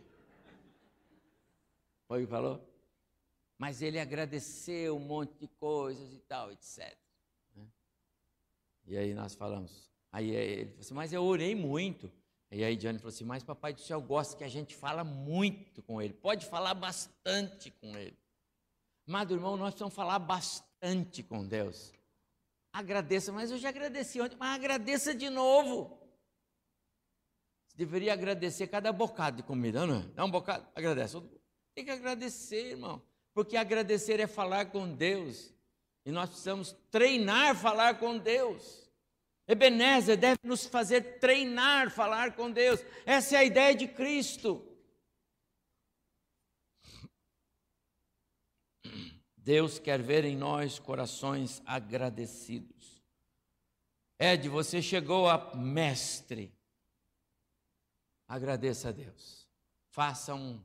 Foi 2.07 2.23
o 2.23 2.25
que 2.25 2.31
falou? 2.31 2.61
Mas 3.57 3.81
ele 3.81 3.99
agradeceu 3.99 4.95
um 4.95 4.99
monte 4.99 5.33
de 5.39 5.47
coisas 5.47 6.13
e 6.13 6.19
tal, 6.19 6.51
etc. 6.51 6.95
Né? 7.55 7.65
E 8.85 8.97
aí 8.97 9.13
nós 9.13 9.33
falamos. 9.33 9.89
Aí 10.11 10.29
ele 10.29 10.65
falou 10.65 10.79
assim, 10.79 10.93
mas 10.93 11.13
eu 11.13 11.23
orei 11.23 11.55
muito. 11.55 12.11
E 12.49 12.63
aí 12.63 12.75
Diane 12.77 12.97
falou 12.97 13.09
assim, 13.09 13.25
mas 13.25 13.43
papai 13.43 13.73
do 13.73 13.81
céu 13.81 14.01
gosta 14.01 14.37
que 14.37 14.43
a 14.43 14.47
gente 14.47 14.75
fala 14.75 15.03
muito 15.03 15.81
com 15.83 16.01
ele. 16.01 16.13
Pode 16.13 16.45
falar 16.45 16.73
bastante 16.73 17.71
com 17.71 17.97
ele. 17.97 18.17
Amado 19.07 19.33
irmão, 19.33 19.57
nós 19.57 19.69
precisamos 19.69 19.93
falar 19.93 20.19
bastante 20.19 21.23
com 21.23 21.45
Deus. 21.45 21.93
Agradeça, 22.71 23.31
mas 23.31 23.51
eu 23.51 23.57
já 23.57 23.69
agradeci 23.69 24.21
ontem, 24.21 24.37
mas 24.37 24.55
agradeça 24.55 25.13
de 25.13 25.29
novo. 25.29 25.97
Você 27.67 27.77
deveria 27.77 28.13
agradecer 28.13 28.67
cada 28.67 28.91
bocado 28.93 29.37
de 29.37 29.43
comida, 29.43 29.85
não 29.85 29.99
é? 29.99 30.03
Dá 30.13 30.23
um 30.23 30.31
bocado, 30.31 30.67
agradece. 30.73 31.21
Tem 31.75 31.83
que 31.83 31.91
agradecer, 31.91 32.71
irmão. 32.71 33.01
Porque 33.33 33.57
agradecer 33.57 34.19
é 34.19 34.27
falar 34.27 34.67
com 34.71 34.93
Deus. 34.95 35.53
E 36.05 36.11
nós 36.11 36.29
precisamos 36.29 36.75
treinar 36.89 37.55
falar 37.55 37.99
com 37.99 38.17
Deus. 38.17 38.86
Ebenezer 39.47 40.17
deve 40.17 40.39
nos 40.43 40.65
fazer 40.65 41.19
treinar 41.19 41.89
falar 41.89 42.35
com 42.35 42.51
Deus. 42.51 42.81
Essa 43.05 43.35
é 43.35 43.39
a 43.39 43.43
ideia 43.45 43.73
de 43.73 43.87
Cristo. 43.87 44.63
Deus 49.37 49.79
quer 49.79 50.01
ver 50.01 50.25
em 50.25 50.35
nós 50.35 50.77
corações 50.77 51.61
agradecidos. 51.65 53.01
Ed, 54.19 54.49
você 54.49 54.81
chegou 54.81 55.29
a 55.29 55.55
mestre. 55.55 56.53
Agradeça 58.27 58.89
a 58.89 58.91
Deus. 58.91 59.47
Faça 59.87 60.35
um, 60.35 60.61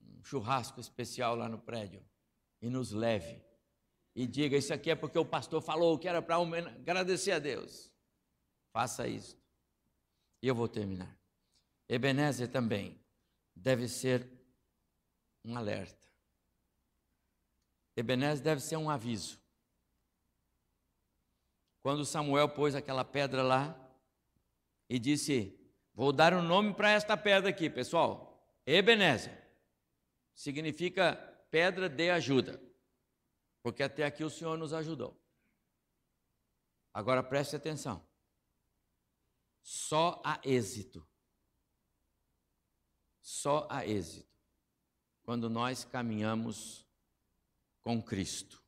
um 0.00 0.22
churrasco 0.22 0.78
especial 0.78 1.34
lá 1.34 1.48
no 1.48 1.58
prédio 1.58 2.06
e 2.62 2.70
nos 2.70 2.92
leve. 2.92 3.42
E 4.18 4.26
diga: 4.26 4.56
Isso 4.56 4.74
aqui 4.74 4.90
é 4.90 4.96
porque 4.96 5.16
o 5.16 5.24
pastor 5.24 5.62
falou 5.62 5.96
que 5.96 6.08
era 6.08 6.20
para 6.20 6.34
agradecer 6.34 7.30
a 7.30 7.38
Deus. 7.38 7.88
Faça 8.72 9.06
isso. 9.06 9.40
E 10.42 10.48
eu 10.48 10.56
vou 10.56 10.66
terminar. 10.66 11.16
Ebenezer 11.88 12.48
também 12.48 13.00
deve 13.54 13.86
ser 13.86 14.28
um 15.44 15.56
alerta. 15.56 16.04
Ebenezer 17.96 18.42
deve 18.42 18.60
ser 18.60 18.76
um 18.76 18.90
aviso. 18.90 19.40
Quando 21.80 22.04
Samuel 22.04 22.48
pôs 22.48 22.74
aquela 22.74 23.04
pedra 23.04 23.44
lá 23.44 23.78
e 24.88 24.98
disse: 24.98 25.56
Vou 25.94 26.12
dar 26.12 26.34
um 26.34 26.42
nome 26.42 26.74
para 26.74 26.90
esta 26.90 27.16
pedra 27.16 27.50
aqui, 27.50 27.70
pessoal. 27.70 28.36
Ebenezer. 28.66 29.46
Significa 30.34 31.14
pedra 31.52 31.88
de 31.88 32.10
ajuda. 32.10 32.67
Porque 33.68 33.82
até 33.82 34.02
aqui 34.06 34.24
o 34.24 34.30
Senhor 34.30 34.56
nos 34.56 34.72
ajudou. 34.72 35.14
Agora 36.90 37.22
preste 37.22 37.54
atenção. 37.54 38.02
Só 39.60 40.22
há 40.24 40.40
êxito. 40.42 41.06
Só 43.20 43.68
há 43.70 43.86
êxito 43.86 44.34
quando 45.22 45.50
nós 45.50 45.84
caminhamos 45.84 46.88
com 47.82 48.02
Cristo. 48.02 48.64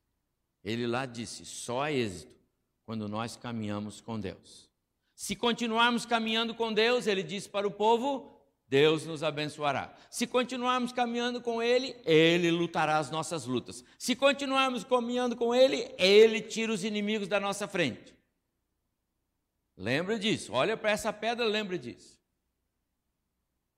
Ele 0.62 0.86
lá 0.86 1.06
disse: 1.06 1.46
só 1.46 1.84
há 1.84 1.92
êxito 1.92 2.38
quando 2.84 3.08
nós 3.08 3.36
caminhamos 3.36 4.02
com 4.02 4.20
Deus. 4.20 4.70
Se 5.14 5.34
continuarmos 5.34 6.04
caminhando 6.04 6.54
com 6.54 6.74
Deus, 6.74 7.06
ele 7.06 7.22
disse 7.22 7.48
para 7.48 7.66
o 7.66 7.70
povo: 7.70 8.39
Deus 8.70 9.04
nos 9.04 9.24
abençoará. 9.24 9.92
Se 10.08 10.28
continuarmos 10.28 10.92
caminhando 10.92 11.40
com 11.42 11.60
Ele, 11.60 12.00
Ele 12.04 12.52
lutará 12.52 12.98
as 12.98 13.10
nossas 13.10 13.44
lutas. 13.44 13.84
Se 13.98 14.14
continuarmos 14.14 14.84
caminhando 14.84 15.34
com 15.34 15.52
Ele, 15.52 15.92
Ele 15.98 16.40
tira 16.40 16.72
os 16.72 16.84
inimigos 16.84 17.26
da 17.26 17.40
nossa 17.40 17.66
frente. 17.66 18.14
Lembra 19.76 20.16
disso, 20.20 20.52
olha 20.52 20.76
para 20.76 20.92
essa 20.92 21.12
pedra, 21.12 21.44
lembra 21.44 21.76
disso. 21.76 22.16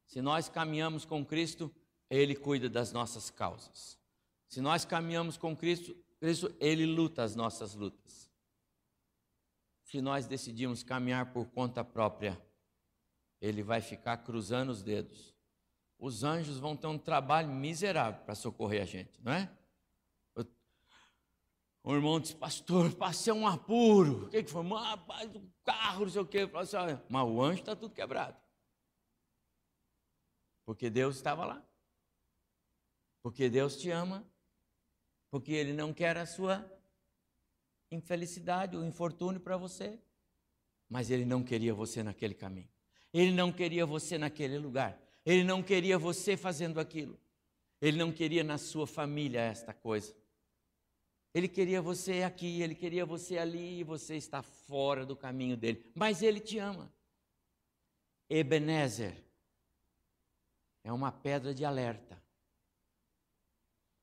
Se 0.06 0.20
nós 0.20 0.50
caminhamos 0.50 1.06
com 1.06 1.24
Cristo, 1.24 1.74
Ele 2.10 2.36
cuida 2.36 2.68
das 2.68 2.92
nossas 2.92 3.30
causas. 3.30 3.98
Se 4.46 4.60
nós 4.60 4.84
caminhamos 4.84 5.38
com 5.38 5.56
Cristo, 5.56 5.96
Cristo, 6.20 6.54
Ele 6.60 6.84
luta 6.84 7.22
as 7.22 7.34
nossas 7.34 7.74
lutas. 7.74 8.30
Se 9.84 10.02
nós 10.02 10.26
decidimos 10.26 10.82
caminhar 10.82 11.32
por 11.32 11.46
conta 11.46 11.82
própria, 11.82 12.38
Ele 13.42 13.62
vai 13.62 13.82
ficar 13.82 14.16
cruzando 14.16 14.70
os 14.70 14.82
dedos. 14.82 15.34
Os 15.98 16.24
anjos 16.24 16.58
vão 16.58 16.74
ter 16.74 16.86
um 16.86 16.96
trabalho 16.96 17.50
miserável 17.50 18.22
para 18.24 18.34
socorrer 18.34 18.80
a 18.80 18.86
gente, 18.86 19.20
não 19.22 19.32
é? 19.32 19.50
O 21.84 21.94
irmão 21.94 22.20
disse, 22.20 22.36
pastor, 22.36 22.94
passei 22.94 23.32
um 23.32 23.46
apuro. 23.46 24.26
O 24.26 24.28
que, 24.30 24.44
que 24.44 24.50
foi? 24.50 24.64
Rapaz, 24.68 25.28
do 25.28 25.52
carro, 25.64 26.04
não 26.04 26.12
sei 26.12 26.22
o 26.22 26.26
quê. 26.26 26.48
Assim, 26.54 26.76
Mas 27.08 27.28
o 27.28 27.42
anjo 27.42 27.60
está 27.60 27.74
tudo 27.74 27.92
quebrado. 27.92 28.40
Porque 30.64 30.88
Deus 30.88 31.16
estava 31.16 31.44
lá. 31.44 31.62
Porque 33.20 33.50
Deus 33.50 33.76
te 33.76 33.90
ama 33.90 34.24
porque 35.32 35.52
ele 35.52 35.72
não 35.72 35.94
quer 35.94 36.18
a 36.18 36.26
sua 36.26 36.70
infelicidade, 37.90 38.76
o 38.76 38.84
infortúnio 38.84 39.40
para 39.40 39.56
você. 39.56 39.98
Mas 40.90 41.10
ele 41.10 41.24
não 41.24 41.42
queria 41.42 41.72
você 41.72 42.02
naquele 42.02 42.34
caminho. 42.34 42.68
Ele 43.12 43.32
não 43.32 43.52
queria 43.52 43.84
você 43.84 44.16
naquele 44.16 44.58
lugar. 44.58 44.98
Ele 45.24 45.44
não 45.44 45.62
queria 45.62 45.98
você 45.98 46.36
fazendo 46.36 46.80
aquilo. 46.80 47.18
Ele 47.80 47.96
não 47.96 48.12
queria 48.12 48.42
na 48.42 48.58
sua 48.58 48.86
família 48.86 49.40
esta 49.40 49.72
coisa. 49.72 50.14
Ele 51.34 51.48
queria 51.48 51.80
você 51.80 52.22
aqui, 52.22 52.60
ele 52.60 52.74
queria 52.74 53.06
você 53.06 53.38
ali 53.38 53.80
e 53.80 53.84
você 53.84 54.16
está 54.16 54.42
fora 54.42 55.06
do 55.06 55.16
caminho 55.16 55.56
dele. 55.56 55.84
Mas 55.94 56.22
ele 56.22 56.40
te 56.40 56.58
ama. 56.58 56.92
Ebenezer 58.28 59.16
é 60.84 60.92
uma 60.92 61.10
pedra 61.10 61.54
de 61.54 61.64
alerta. 61.64 62.22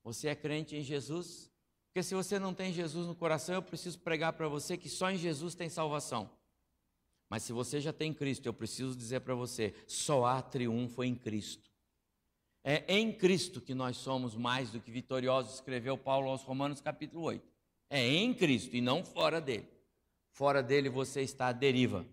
Você 0.03 0.27
é 0.27 0.35
crente 0.35 0.75
em 0.75 0.81
Jesus? 0.81 1.51
Porque 1.87 2.01
se 2.01 2.15
você 2.15 2.39
não 2.39 2.53
tem 2.53 2.71
Jesus 2.71 3.07
no 3.07 3.15
coração, 3.15 3.55
eu 3.55 3.61
preciso 3.61 3.99
pregar 3.99 4.33
para 4.33 4.47
você 4.47 4.77
que 4.77 4.89
só 4.89 5.11
em 5.11 5.17
Jesus 5.17 5.55
tem 5.55 5.69
salvação. 5.69 6.29
Mas 7.29 7.43
se 7.43 7.53
você 7.53 7.79
já 7.79 7.93
tem 7.93 8.13
Cristo, 8.13 8.45
eu 8.45 8.53
preciso 8.53 8.95
dizer 8.95 9.21
para 9.21 9.35
você: 9.35 9.73
só 9.87 10.25
há 10.25 10.41
triunfo 10.41 11.03
em 11.03 11.15
Cristo. 11.15 11.69
É 12.63 12.83
em 12.87 13.13
Cristo 13.13 13.61
que 13.61 13.73
nós 13.73 13.97
somos 13.97 14.35
mais 14.35 14.71
do 14.71 14.81
que 14.81 14.91
vitoriosos, 14.91 15.55
escreveu 15.55 15.97
Paulo 15.97 16.29
aos 16.29 16.43
Romanos, 16.43 16.81
capítulo 16.81 17.23
8. 17.23 17.47
É 17.89 18.05
em 18.05 18.33
Cristo 18.33 18.75
e 18.75 18.81
não 18.81 19.03
fora 19.03 19.39
dele. 19.39 19.67
Fora 20.31 20.61
dele 20.61 20.89
você 20.89 21.21
está 21.21 21.47
à 21.47 21.51
deriva. 21.51 22.05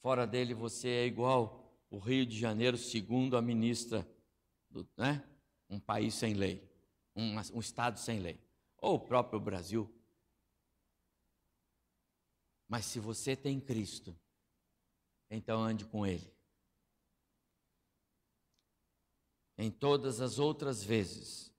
Fora 0.00 0.26
dele 0.26 0.54
você 0.54 0.88
é 0.88 1.06
igual 1.06 1.74
o 1.90 1.98
Rio 1.98 2.24
de 2.24 2.38
Janeiro, 2.38 2.76
segundo 2.76 3.36
a 3.36 3.42
ministra, 3.42 4.06
do, 4.70 4.88
né? 4.96 5.22
um 5.68 5.80
país 5.80 6.14
sem 6.14 6.34
lei 6.34 6.70
um, 7.14 7.36
um 7.54 7.60
Estado 7.60 7.98
sem 7.98 8.18
lei, 8.18 8.38
ou 8.78 8.94
o 8.94 9.00
próprio 9.00 9.40
Brasil. 9.40 9.90
Mas 12.70 12.86
se 12.86 13.00
você 13.00 13.34
tem 13.34 13.58
Cristo, 13.58 14.16
então 15.28 15.60
ande 15.60 15.84
com 15.84 16.06
Ele. 16.06 16.32
Em 19.58 19.72
todas 19.72 20.20
as 20.20 20.38
outras 20.38 20.80
vezes 20.80 21.52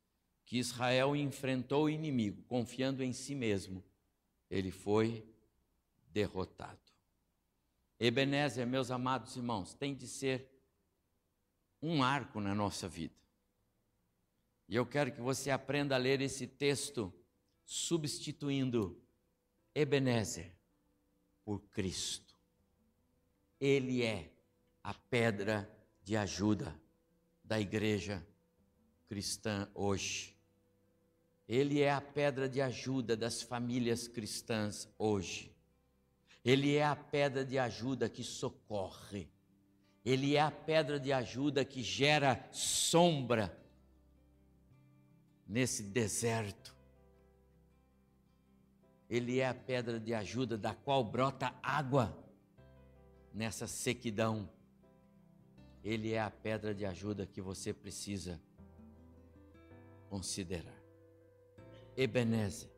que 0.46 0.58
Israel 0.58 1.14
enfrentou 1.14 1.84
o 1.84 1.90
inimigo, 1.90 2.42
confiando 2.44 3.04
em 3.04 3.12
si 3.12 3.36
mesmo, 3.36 3.84
ele 4.50 4.72
foi 4.72 5.30
derrotado. 6.08 6.80
Ebenezer, 8.00 8.66
meus 8.66 8.90
amados 8.90 9.36
irmãos, 9.36 9.74
tem 9.74 9.94
de 9.94 10.08
ser 10.08 10.50
um 11.82 12.02
arco 12.02 12.40
na 12.40 12.56
nossa 12.56 12.88
vida. 12.88 13.20
E 14.70 14.78
eu 14.78 14.86
quero 14.86 15.12
que 15.12 15.20
você 15.20 15.52
aprenda 15.52 15.96
a 15.96 16.00
ler 16.00 16.22
esse 16.22 16.48
texto 16.48 17.14
substituindo 17.66 18.98
Ebenezer 19.76 20.61
por 21.44 21.62
Cristo. 21.70 22.36
Ele 23.60 24.04
é 24.04 24.32
a 24.84 24.94
pedra 24.94 25.70
de 26.04 26.18
ajuda 26.18 26.76
da 27.44 27.60
igreja 27.60 28.26
cristã 29.08 29.70
hoje. 29.74 30.36
Ele 31.48 31.82
é 31.82 31.92
a 31.92 32.00
pedra 32.00 32.48
de 32.48 32.62
ajuda 32.62 33.16
das 33.16 33.42
famílias 33.42 34.08
cristãs 34.08 34.88
hoje. 34.98 35.54
Ele 36.44 36.76
é 36.76 36.84
a 36.86 36.96
pedra 36.96 37.44
de 37.46 37.60
ajuda 37.60 38.10
que 38.10 38.24
socorre. 38.24 39.30
Ele 40.04 40.36
é 40.36 40.42
a 40.42 40.50
pedra 40.50 41.00
de 41.00 41.12
ajuda 41.12 41.64
que 41.64 41.84
gera 41.84 42.48
sombra 42.52 43.56
nesse 45.48 45.84
deserto. 45.84 46.76
Ele 49.12 49.42
é 49.42 49.48
a 49.50 49.54
pedra 49.54 50.00
de 50.00 50.14
ajuda 50.14 50.58
da 50.58 50.74
qual 50.74 51.04
brota 51.04 51.54
água 51.62 52.18
nessa 53.34 53.68
sequidão. 53.68 54.50
Ele 55.84 56.14
é 56.14 56.22
a 56.22 56.32
pedra 56.32 56.74
de 56.74 56.86
ajuda 56.86 57.28
que 57.28 57.42
você 57.42 57.74
precisa 57.74 58.42
considerar. 60.10 60.82
Ebenezer. 61.98 62.70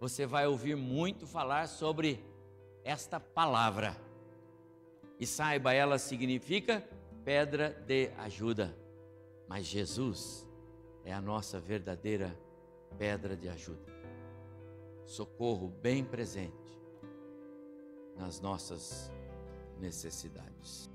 Você 0.00 0.24
vai 0.24 0.46
ouvir 0.46 0.76
muito 0.76 1.26
falar 1.26 1.68
sobre 1.68 2.24
esta 2.82 3.20
palavra. 3.20 3.94
E 5.20 5.26
saiba, 5.26 5.74
ela 5.74 5.98
significa 5.98 6.82
pedra 7.22 7.70
de 7.86 8.08
ajuda. 8.16 8.74
Mas 9.46 9.66
Jesus 9.66 10.48
é 11.04 11.12
a 11.12 11.20
nossa 11.20 11.60
verdadeira 11.60 12.34
pedra 12.96 13.36
de 13.36 13.50
ajuda. 13.50 13.93
Socorro 15.06 15.68
bem 15.68 16.04
presente 16.04 16.52
nas 18.16 18.40
nossas 18.40 19.10
necessidades. 19.78 20.90